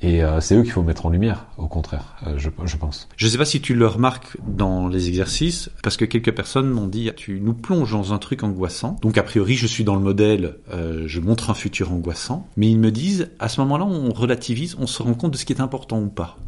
Et 0.02 0.24
euh, 0.24 0.40
c'est 0.40 0.54
eux 0.56 0.62
qu'il 0.62 0.72
faut 0.72 0.82
mettre 0.82 1.04
en 1.04 1.10
lumière, 1.10 1.46
au 1.58 1.66
contraire, 1.66 2.16
euh, 2.26 2.38
je, 2.38 2.48
pense. 2.48 3.08
Je 3.16 3.26
ne 3.26 3.30
sais 3.30 3.36
pas 3.36 3.44
si 3.44 3.60
tu 3.60 3.74
le 3.74 3.86
remarques 3.86 4.38
dans 4.46 4.88
les 4.88 5.08
exercices, 5.08 5.70
parce 5.82 5.98
que 5.98 6.06
quelques 6.06 6.34
personnes 6.34 6.70
m'ont 6.70 6.86
dit 6.86 7.10
tu 7.16 7.40
nous 7.40 7.52
plonges 7.52 7.92
dans 7.92 8.14
un 8.14 8.18
truc 8.18 8.42
angoissant. 8.42 8.96
Donc 9.02 9.18
a 9.18 9.22
priori, 9.22 9.56
je 9.56 9.66
suis 9.66 9.84
dans 9.84 9.94
le 9.94 10.00
modèle, 10.00 10.56
euh, 10.72 11.04
je 11.06 11.20
montre 11.20 11.50
un 11.50 11.54
futur 11.54 11.92
angoissant. 11.92 12.48
Mais 12.56 12.70
ils 12.70 12.78
me 12.78 12.90
disent, 12.90 13.30
à 13.38 13.48
ce 13.48 13.60
moment-là, 13.60 13.84
on 13.84 14.12
relativise, 14.12 14.76
on 14.78 14.86
se 14.86 15.02
rend 15.02 15.14
compte 15.14 15.32
de 15.32 15.36
ce 15.36 15.44
qui 15.44 15.52
est 15.52 15.60
important 15.60 16.00
ou 16.00 16.08
pas. 16.08 16.38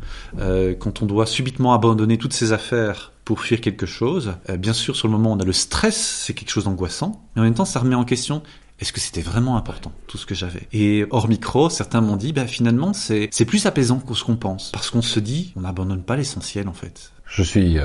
quand 0.79 1.03
on 1.03 1.07
doit 1.07 1.27
subitement 1.27 1.75
abandonner 1.75 2.17
toutes 2.17 2.33
ses 2.33 2.53
affaires 2.53 3.13
pour 3.25 3.41
fuir 3.41 3.61
quelque 3.61 3.87
chose. 3.87 4.35
bien 4.59 4.73
sûr, 4.73 4.97
sur 4.97 5.09
le 5.09 5.13
moment, 5.13 5.33
on 5.33 5.39
a 5.39 5.45
le 5.45 5.53
stress, 5.53 5.97
c'est 5.97 6.33
quelque 6.33 6.51
chose 6.51 6.65
d'angoissant, 6.65 7.23
mais 7.35 7.43
en 7.43 7.45
même 7.45 7.55
temps, 7.55 7.65
ça 7.65 7.81
remet 7.81 7.95
en 7.95 8.05
question 8.05 8.43
est-ce 8.83 8.93
que 8.93 8.99
c'était 8.99 9.21
vraiment 9.21 9.57
important, 9.57 9.93
tout 10.09 10.19
ce 10.19 10.27
que 10.27 10.35
j'avais? 10.35 10.67
Et 10.73 11.07
hors 11.11 11.29
micro, 11.29 11.71
certains 11.71 12.01
m'ont 12.01 12.17
dit, 12.17 12.33
bah, 12.33 12.49
finalement, 12.49 12.93
c'est, 12.93 13.31
plus 13.47 13.65
apaisant 13.67 14.01
que 14.01 14.13
ce 14.13 14.25
qu'on 14.25 14.35
pense. 14.35 14.73
Parce 14.73 14.91
qu'on 14.91 15.03
se 15.03 15.21
dit, 15.21 15.53
on 15.57 15.61
n'abandonne 15.61 16.03
pas 16.03 16.17
l'essentiel, 16.17 16.67
en 16.67 16.73
fait. 16.73 17.13
Je 17.25 17.45
suis 17.45 17.79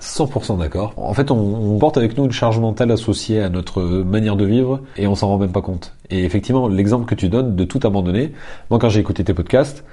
100% 0.00 0.54
euh, 0.54 0.56
d'accord. 0.56 0.94
En 0.96 1.12
fait, 1.12 1.30
on, 1.30 1.78
porte 1.78 1.98
avec 1.98 2.16
nous 2.16 2.24
une 2.24 2.32
charge 2.32 2.58
mentale 2.58 2.90
associée 2.90 3.42
à 3.42 3.50
notre 3.50 3.82
manière 3.82 4.36
de 4.36 4.46
vivre 4.46 4.80
et 4.96 5.06
on 5.06 5.14
s'en 5.14 5.28
rend 5.28 5.36
même 5.36 5.52
pas 5.52 5.60
compte. 5.60 5.94
Et 6.08 6.24
effectivement, 6.24 6.68
l'exemple 6.68 7.04
que 7.04 7.14
tu 7.14 7.28
donnes 7.28 7.54
de 7.54 7.64
tout 7.64 7.80
abandonner, 7.84 8.32
moi 8.70 8.78
quand 8.78 8.88
j'ai 8.88 9.00
écouté 9.00 9.24
tes 9.24 9.34
podcasts, 9.34 9.84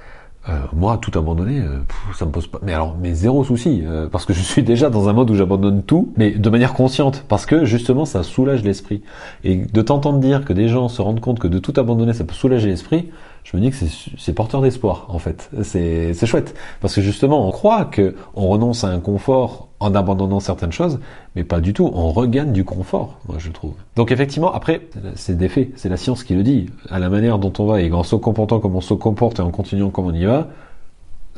euh, 0.48 0.58
moi, 0.72 0.98
tout 1.00 1.16
abandonner, 1.16 1.60
euh, 1.60 1.78
ça 2.14 2.26
me 2.26 2.32
pose 2.32 2.48
pas. 2.48 2.58
Mais 2.62 2.72
alors, 2.72 2.96
mais 3.00 3.14
zéro 3.14 3.44
souci, 3.44 3.82
euh, 3.84 4.08
parce 4.08 4.24
que 4.24 4.32
je 4.32 4.40
suis 4.40 4.64
déjà 4.64 4.90
dans 4.90 5.08
un 5.08 5.12
mode 5.12 5.30
où 5.30 5.36
j'abandonne 5.36 5.84
tout, 5.84 6.12
mais 6.16 6.32
de 6.32 6.50
manière 6.50 6.74
consciente, 6.74 7.24
parce 7.28 7.46
que 7.46 7.64
justement, 7.64 8.04
ça 8.04 8.24
soulage 8.24 8.64
l'esprit. 8.64 9.02
Et 9.44 9.54
de 9.56 9.82
t'entendre 9.82 10.18
dire 10.18 10.44
que 10.44 10.52
des 10.52 10.66
gens 10.66 10.88
se 10.88 11.00
rendent 11.00 11.20
compte 11.20 11.38
que 11.38 11.46
de 11.46 11.60
tout 11.60 11.74
abandonner, 11.76 12.12
ça 12.12 12.24
peut 12.24 12.34
soulager 12.34 12.68
l'esprit, 12.68 13.10
je 13.44 13.56
me 13.56 13.62
dis 13.62 13.70
que 13.70 13.76
c'est 14.18 14.32
porteur 14.32 14.62
d'espoir 14.62 15.06
en 15.08 15.18
fait. 15.18 15.50
C'est 15.62 16.26
chouette 16.26 16.54
parce 16.80 16.94
que 16.94 17.00
justement 17.00 17.48
on 17.48 17.50
croit 17.50 17.84
que 17.84 18.14
on 18.34 18.46
renonce 18.46 18.84
à 18.84 18.88
un 18.88 19.00
confort 19.00 19.68
en 19.82 19.94
abandonnant 19.94 20.40
certaines 20.40 20.72
choses, 20.72 20.98
mais 21.36 21.44
pas 21.44 21.60
du 21.60 21.72
tout. 21.72 21.90
On 21.94 22.12
regagne 22.12 22.52
du 22.52 22.64
confort, 22.64 23.18
moi 23.28 23.36
je 23.38 23.50
trouve. 23.50 23.74
Donc 23.96 24.10
effectivement, 24.10 24.52
après 24.52 24.88
c'est 25.14 25.36
des 25.36 25.48
faits, 25.48 25.70
c'est 25.76 25.88
la 25.88 25.96
science 25.96 26.24
qui 26.24 26.34
le 26.34 26.42
dit. 26.42 26.66
À 26.88 26.98
la 26.98 27.08
manière 27.08 27.38
dont 27.38 27.52
on 27.58 27.66
va 27.66 27.80
et 27.80 27.90
en 27.92 28.02
se 28.02 28.16
comportant 28.16 28.60
comme 28.60 28.76
on 28.76 28.80
se 28.80 28.94
comporte 28.94 29.38
et 29.38 29.42
en 29.42 29.50
continuant 29.50 29.90
comme 29.90 30.06
on 30.06 30.14
y 30.14 30.24
va, 30.24 30.48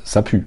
ça 0.05 0.23
pue. 0.23 0.47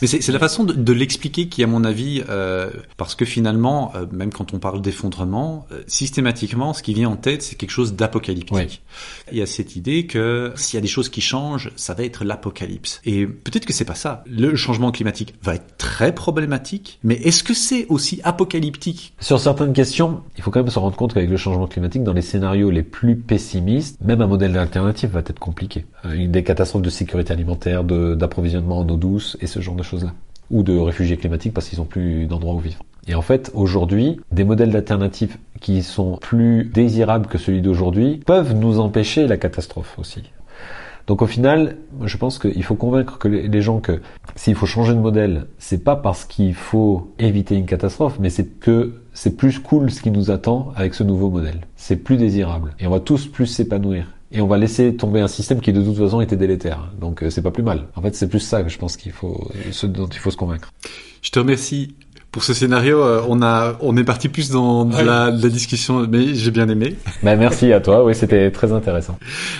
Mais 0.00 0.08
c'est 0.08 0.32
la 0.32 0.38
façon 0.38 0.64
de, 0.64 0.72
de 0.72 0.92
l'expliquer 0.92 1.48
qui, 1.48 1.62
à 1.62 1.66
mon 1.66 1.84
avis, 1.84 2.22
euh, 2.28 2.70
parce 2.96 3.14
que 3.14 3.24
finalement, 3.24 3.92
euh, 3.94 4.06
même 4.10 4.32
quand 4.32 4.54
on 4.54 4.58
parle 4.58 4.80
d'effondrement, 4.80 5.66
euh, 5.72 5.82
systématiquement, 5.86 6.72
ce 6.72 6.82
qui 6.82 6.94
vient 6.94 7.10
en 7.10 7.16
tête, 7.16 7.42
c'est 7.42 7.56
quelque 7.56 7.70
chose 7.70 7.94
d'apocalyptique. 7.94 8.82
Il 9.32 9.38
y 9.38 9.42
a 9.42 9.46
cette 9.46 9.76
idée 9.76 10.06
que 10.06 10.52
s'il 10.56 10.76
y 10.76 10.78
a 10.78 10.80
des 10.80 10.88
choses 10.88 11.08
qui 11.08 11.20
changent, 11.20 11.70
ça 11.76 11.94
va 11.94 12.04
être 12.04 12.24
l'apocalypse. 12.24 13.00
Et 13.04 13.26
peut-être 13.26 13.66
que 13.66 13.72
c'est 13.72 13.84
pas 13.84 13.94
ça. 13.94 14.24
Le 14.26 14.56
changement 14.56 14.92
climatique 14.92 15.34
va 15.42 15.56
être 15.56 15.75
très 15.86 16.12
problématique, 16.12 16.98
mais 17.04 17.14
est-ce 17.14 17.44
que 17.44 17.54
c'est 17.54 17.86
aussi 17.86 18.20
apocalyptique? 18.24 19.14
Sur 19.20 19.38
certaines 19.38 19.72
questions, 19.72 20.20
il 20.36 20.42
faut 20.42 20.50
quand 20.50 20.58
même 20.58 20.68
se 20.68 20.80
rendre 20.80 20.96
compte 20.96 21.14
qu'avec 21.14 21.30
le 21.30 21.36
changement 21.36 21.68
climatique, 21.68 22.02
dans 22.02 22.12
les 22.12 22.22
scénarios 22.22 22.70
les 22.70 22.82
plus 22.82 23.14
pessimistes, 23.14 23.96
même 24.04 24.20
un 24.20 24.26
modèle 24.26 24.58
alternatif 24.58 25.10
va 25.10 25.20
être 25.20 25.38
compliqué. 25.38 25.86
Euh, 26.04 26.26
des 26.26 26.42
catastrophes 26.42 26.82
de 26.82 26.90
sécurité 26.90 27.32
alimentaire, 27.32 27.84
d'approvisionnement 27.84 28.80
en 28.80 28.88
eau 28.88 28.96
douce 28.96 29.36
et 29.40 29.46
ce 29.46 29.60
genre 29.60 29.76
de 29.76 29.84
choses-là. 29.84 30.12
Ou 30.50 30.64
de 30.64 30.76
réfugiés 30.76 31.16
climatiques 31.16 31.54
parce 31.54 31.68
qu'ils 31.68 31.78
n'ont 31.78 31.84
plus 31.84 32.26
d'endroit 32.26 32.54
où 32.54 32.58
vivre. 32.58 32.80
Et 33.06 33.14
en 33.14 33.22
fait, 33.22 33.52
aujourd'hui, 33.54 34.18
des 34.32 34.42
modèles 34.42 34.72
d'alternatives 34.72 35.36
qui 35.60 35.84
sont 35.84 36.16
plus 36.16 36.64
désirables 36.64 37.28
que 37.28 37.38
celui 37.38 37.62
d'aujourd'hui 37.62 38.20
peuvent 38.26 38.54
nous 38.54 38.80
empêcher 38.80 39.28
la 39.28 39.36
catastrophe 39.36 39.96
aussi. 39.98 40.24
Donc 41.06 41.22
au 41.22 41.26
final, 41.26 41.76
je 42.04 42.16
pense 42.16 42.38
qu'il 42.38 42.62
faut 42.64 42.74
convaincre 42.74 43.18
que 43.18 43.28
les 43.28 43.62
gens 43.62 43.80
que 43.80 44.00
s'il 44.34 44.54
faut 44.54 44.66
changer 44.66 44.92
de 44.92 44.98
modèle, 44.98 45.46
c'est 45.58 45.84
pas 45.84 45.96
parce 45.96 46.24
qu'il 46.24 46.54
faut 46.54 47.12
éviter 47.18 47.54
une 47.54 47.66
catastrophe, 47.66 48.18
mais 48.18 48.30
c'est 48.30 48.58
que 48.58 49.02
c'est 49.12 49.36
plus 49.36 49.58
cool 49.60 49.90
ce 49.90 50.02
qui 50.02 50.10
nous 50.10 50.30
attend 50.30 50.72
avec 50.76 50.94
ce 50.94 51.04
nouveau 51.04 51.30
modèle. 51.30 51.60
C'est 51.76 51.96
plus 51.96 52.16
désirable. 52.16 52.74
Et 52.80 52.86
on 52.86 52.90
va 52.90 53.00
tous 53.00 53.26
plus 53.26 53.46
s'épanouir. 53.46 54.12
Et 54.32 54.40
on 54.40 54.48
va 54.48 54.58
laisser 54.58 54.96
tomber 54.96 55.20
un 55.20 55.28
système 55.28 55.60
qui 55.60 55.72
de 55.72 55.82
toute 55.82 55.96
façon 55.96 56.20
était 56.20 56.36
délétère. 56.36 56.92
Donc 57.00 57.22
euh, 57.22 57.30
c'est 57.30 57.42
pas 57.42 57.52
plus 57.52 57.62
mal. 57.62 57.86
En 57.94 58.02
fait, 58.02 58.14
c'est 58.14 58.28
plus 58.28 58.40
ça 58.40 58.62
que 58.62 58.68
je 58.68 58.76
pense 58.76 58.96
qu'il 58.96 59.12
faut, 59.12 59.48
ce 59.70 59.86
dont 59.86 60.08
il 60.08 60.18
faut 60.18 60.32
se 60.32 60.36
convaincre. 60.36 60.72
Je 61.22 61.30
te 61.30 61.38
remercie 61.38 61.94
pour 62.36 62.44
ce 62.44 62.52
scénario, 62.52 63.02
euh, 63.02 63.22
on 63.26 63.40
a, 63.40 63.78
on 63.80 63.96
est 63.96 64.04
parti 64.04 64.28
plus 64.28 64.50
dans 64.50 64.86
la, 64.90 65.30
discussion, 65.30 66.06
mais 66.06 66.34
j'ai 66.34 66.50
bien 66.50 66.68
aimé. 66.68 66.94
Bah, 67.22 67.34
merci 67.34 67.72
à 67.72 67.80
toi. 67.80 68.04
Oui, 68.04 68.14
c'était 68.14 68.50
très 68.50 68.72
intéressant. 68.72 69.18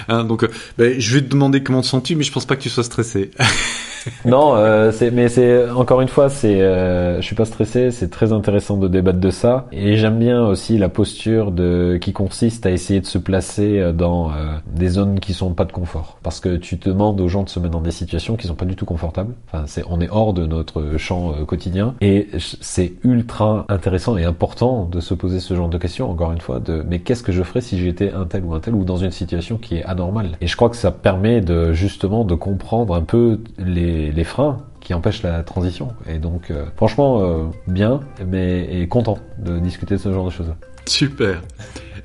Hein, 0.09 0.25
donc, 0.25 0.45
euh, 0.45 0.49
bah, 0.77 0.85
je 0.99 1.15
vais 1.15 1.23
te 1.23 1.31
demander 1.31 1.63
comment 1.63 1.81
te 1.81 1.87
sens-tu, 1.87 2.17
mais 2.17 2.23
je 2.23 2.31
pense 2.31 2.45
pas 2.45 2.55
que 2.55 2.61
tu 2.61 2.69
sois 2.69 2.85
stressé. 2.85 3.31
non, 4.25 4.57
euh, 4.57 4.93
mais 5.13 5.29
c'est 5.29 5.69
encore 5.71 6.01
une 6.01 6.09
fois, 6.09 6.29
c'est, 6.29 6.61
euh, 6.61 7.21
je 7.21 7.27
suis 7.27 7.35
pas 7.35 7.45
stressé. 7.45 7.91
C'est 7.91 8.11
très 8.11 8.33
intéressant 8.33 8.77
de 8.77 8.89
débattre 8.89 9.19
de 9.19 9.31
ça, 9.31 9.67
et 9.73 9.97
j'aime 9.97 10.19
bien 10.19 10.45
aussi 10.47 10.79
la 10.79 10.89
posture 10.89 11.53
de 11.53 11.99
qui 12.01 12.13
consiste 12.13 12.67
à 12.67 12.71
essayer 12.71 13.01
de 13.01 13.07
se 13.07 13.19
placer 13.19 13.81
euh, 13.81 13.93
dans 13.93 14.31
euh, 14.31 14.57
des 14.71 14.89
zones 14.89 15.21
qui 15.21 15.33
sont 15.33 15.53
pas 15.55 15.65
de 15.65 15.73
confort, 15.73 16.19
parce 16.23 16.41
que 16.41 16.57
tu 16.57 16.77
demandes 16.77 17.21
aux 17.21 17.29
gens 17.29 17.43
de 17.43 17.49
se 17.49 17.59
mettre 17.61 17.73
dans 17.73 17.81
des 17.81 17.91
situations 17.91 18.37
qui 18.37 18.47
sont 18.47 18.55
pas 18.55 18.65
du 18.65 18.77
tout 18.77 18.87
confortables. 18.87 19.35
Enfin, 19.49 19.65
c'est, 19.67 19.83
on 19.89 20.01
est 20.01 20.09
hors 20.11 20.33
de 20.33 20.47
notre 20.47 20.97
champ 20.97 21.33
quotidien, 21.47 21.95
et 22.01 22.29
c'est 22.39 22.95
ultra 23.05 23.65
intéressant 23.69 24.17
et 24.17 24.25
important 24.25 24.89
de 24.91 25.01
se 25.01 25.15
poser 25.15 25.41
ce 25.41 25.55
genre 25.55 25.69
de 25.69 25.79
questions. 25.79 26.11
Encore 26.11 26.33
une 26.33 26.41
fois, 26.41 26.61
de 26.61 26.85
mais 26.89 27.01
qu'est-ce 27.01 27.23
que 27.23 27.33
je 27.33 27.43
ferais 27.43 27.61
si 27.61 27.79
j'étais 27.79 28.13
un 28.13 28.25
tel 28.25 28.45
ou 28.45 28.55
un 28.55 28.61
tel 28.61 28.75
ou 28.75 28.85
dans 28.85 28.97
une 28.97 29.11
situation 29.11 29.57
qui 29.57 29.77
est 29.77 29.85
anormale? 29.85 30.33
Et 30.41 30.47
je 30.47 30.57
crois 30.57 30.71
que 30.71 30.77
ça 30.77 30.91
permet 30.91 31.41
de 31.41 31.73
justement 31.73 32.25
de 32.25 32.35
comprendre 32.35 32.95
un 32.95 33.03
peu 33.03 33.41
les 33.59 33.96
les, 33.97 34.25
freins 34.25 34.59
qui 34.81 34.95
empêchent 34.95 35.23
la 35.23 35.43
transition. 35.43 35.89
Et 36.09 36.19
donc, 36.19 36.51
euh, 36.51 36.67
franchement, 36.77 37.21
euh, 37.21 37.45
bien, 37.67 38.01
mais 38.27 38.65
et 38.71 38.89
content 38.89 39.19
de 39.39 39.59
discuter 39.59 39.97
de 39.97 40.01
ce 40.01 40.13
genre 40.13 40.27
de 40.27 40.31
choses. 40.31 40.55
Super. 40.87 41.43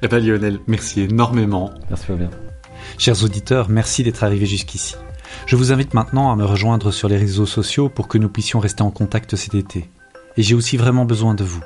Eh 0.02 0.08
ben 0.08 0.20
Lionel, 0.24 0.60
merci 0.68 1.02
énormément. 1.02 1.72
Merci 1.90 2.06
Fabien. 2.08 2.30
Chers 2.98 3.24
auditeurs, 3.24 3.70
merci 3.70 4.04
d'être 4.04 4.24
arrivés 4.24 4.48
jusqu'ici. 4.48 4.96
Je 5.46 5.56
vous 5.56 5.72
invite 5.72 5.94
maintenant 5.94 6.32
à 6.32 6.36
me 6.36 6.46
rejoindre 6.46 6.92
sur 6.92 7.08
les 7.08 7.18
réseaux 7.18 7.46
sociaux 7.46 7.90
pour 7.90 8.08
que 8.08 8.18
nous 8.18 8.30
puissions 8.30 8.60
rester 8.60 8.82
en 8.82 8.92
contact 8.92 9.36
cet 9.36 9.54
été. 9.54 9.90
Et 10.38 10.44
j'ai 10.44 10.56
aussi 10.56 10.78
vraiment 10.78 11.06
besoin 11.06 11.36
de 11.36 11.44
vous. 11.44 11.64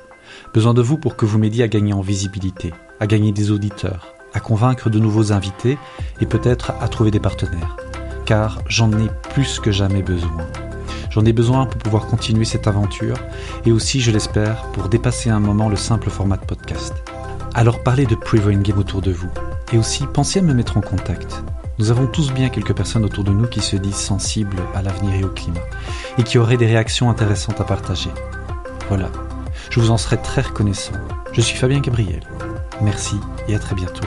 Besoin 0.53 0.73
de 0.73 0.81
vous 0.81 0.97
pour 0.97 1.15
que 1.15 1.25
vous 1.25 1.37
m'aidiez 1.37 1.63
à 1.63 1.67
gagner 1.67 1.93
en 1.93 2.01
visibilité, 2.01 2.73
à 2.99 3.07
gagner 3.07 3.31
des 3.31 3.51
auditeurs, 3.51 4.13
à 4.33 4.39
convaincre 4.39 4.89
de 4.89 4.99
nouveaux 4.99 5.31
invités 5.31 5.77
et 6.19 6.25
peut-être 6.25 6.73
à 6.81 6.87
trouver 6.87 7.11
des 7.11 7.19
partenaires 7.19 7.77
car 8.25 8.61
j'en 8.67 8.91
ai 8.91 9.09
plus 9.33 9.59
que 9.59 9.71
jamais 9.71 10.01
besoin. 10.01 10.45
J'en 11.11 11.23
ai 11.23 11.33
besoin 11.33 11.65
pour 11.65 11.81
pouvoir 11.81 12.07
continuer 12.07 12.43
cette 12.43 12.67
aventure 12.67 13.17
et 13.65 13.71
aussi, 13.71 14.01
je 14.01 14.11
l'espère, 14.11 14.63
pour 14.73 14.89
dépasser 14.89 15.29
un 15.29 15.39
moment 15.39 15.69
le 15.69 15.77
simple 15.77 16.09
format 16.09 16.37
de 16.37 16.45
podcast. 16.45 16.93
Alors 17.53 17.83
parlez 17.83 18.05
de 18.05 18.15
Prevoin 18.15 18.59
Game 18.59 18.79
autour 18.79 19.01
de 19.01 19.11
vous 19.11 19.29
et 19.71 19.77
aussi 19.77 20.05
pensez 20.07 20.39
à 20.39 20.41
me 20.41 20.53
mettre 20.53 20.77
en 20.77 20.81
contact. 20.81 21.41
Nous 21.79 21.91
avons 21.91 22.07
tous 22.07 22.33
bien 22.33 22.49
quelques 22.49 22.75
personnes 22.75 23.05
autour 23.05 23.23
de 23.23 23.31
nous 23.31 23.47
qui 23.47 23.61
se 23.61 23.75
disent 23.77 23.95
sensibles 23.95 24.57
à 24.73 24.81
l'avenir 24.81 25.13
et 25.13 25.23
au 25.23 25.29
climat 25.29 25.61
et 26.17 26.23
qui 26.23 26.37
auraient 26.37 26.57
des 26.57 26.65
réactions 26.65 27.09
intéressantes 27.09 27.61
à 27.61 27.63
partager. 27.63 28.09
Voilà, 28.89 29.09
je 29.69 29.79
vous 29.79 29.91
en 29.91 29.97
serai 29.97 30.17
très 30.17 30.41
reconnaissant. 30.41 30.93
Je 31.31 31.41
suis 31.41 31.57
Fabien 31.57 31.79
Gabriel. 31.79 32.21
Merci 32.81 33.15
et 33.47 33.55
à 33.55 33.59
très 33.59 33.75
bientôt 33.75 34.03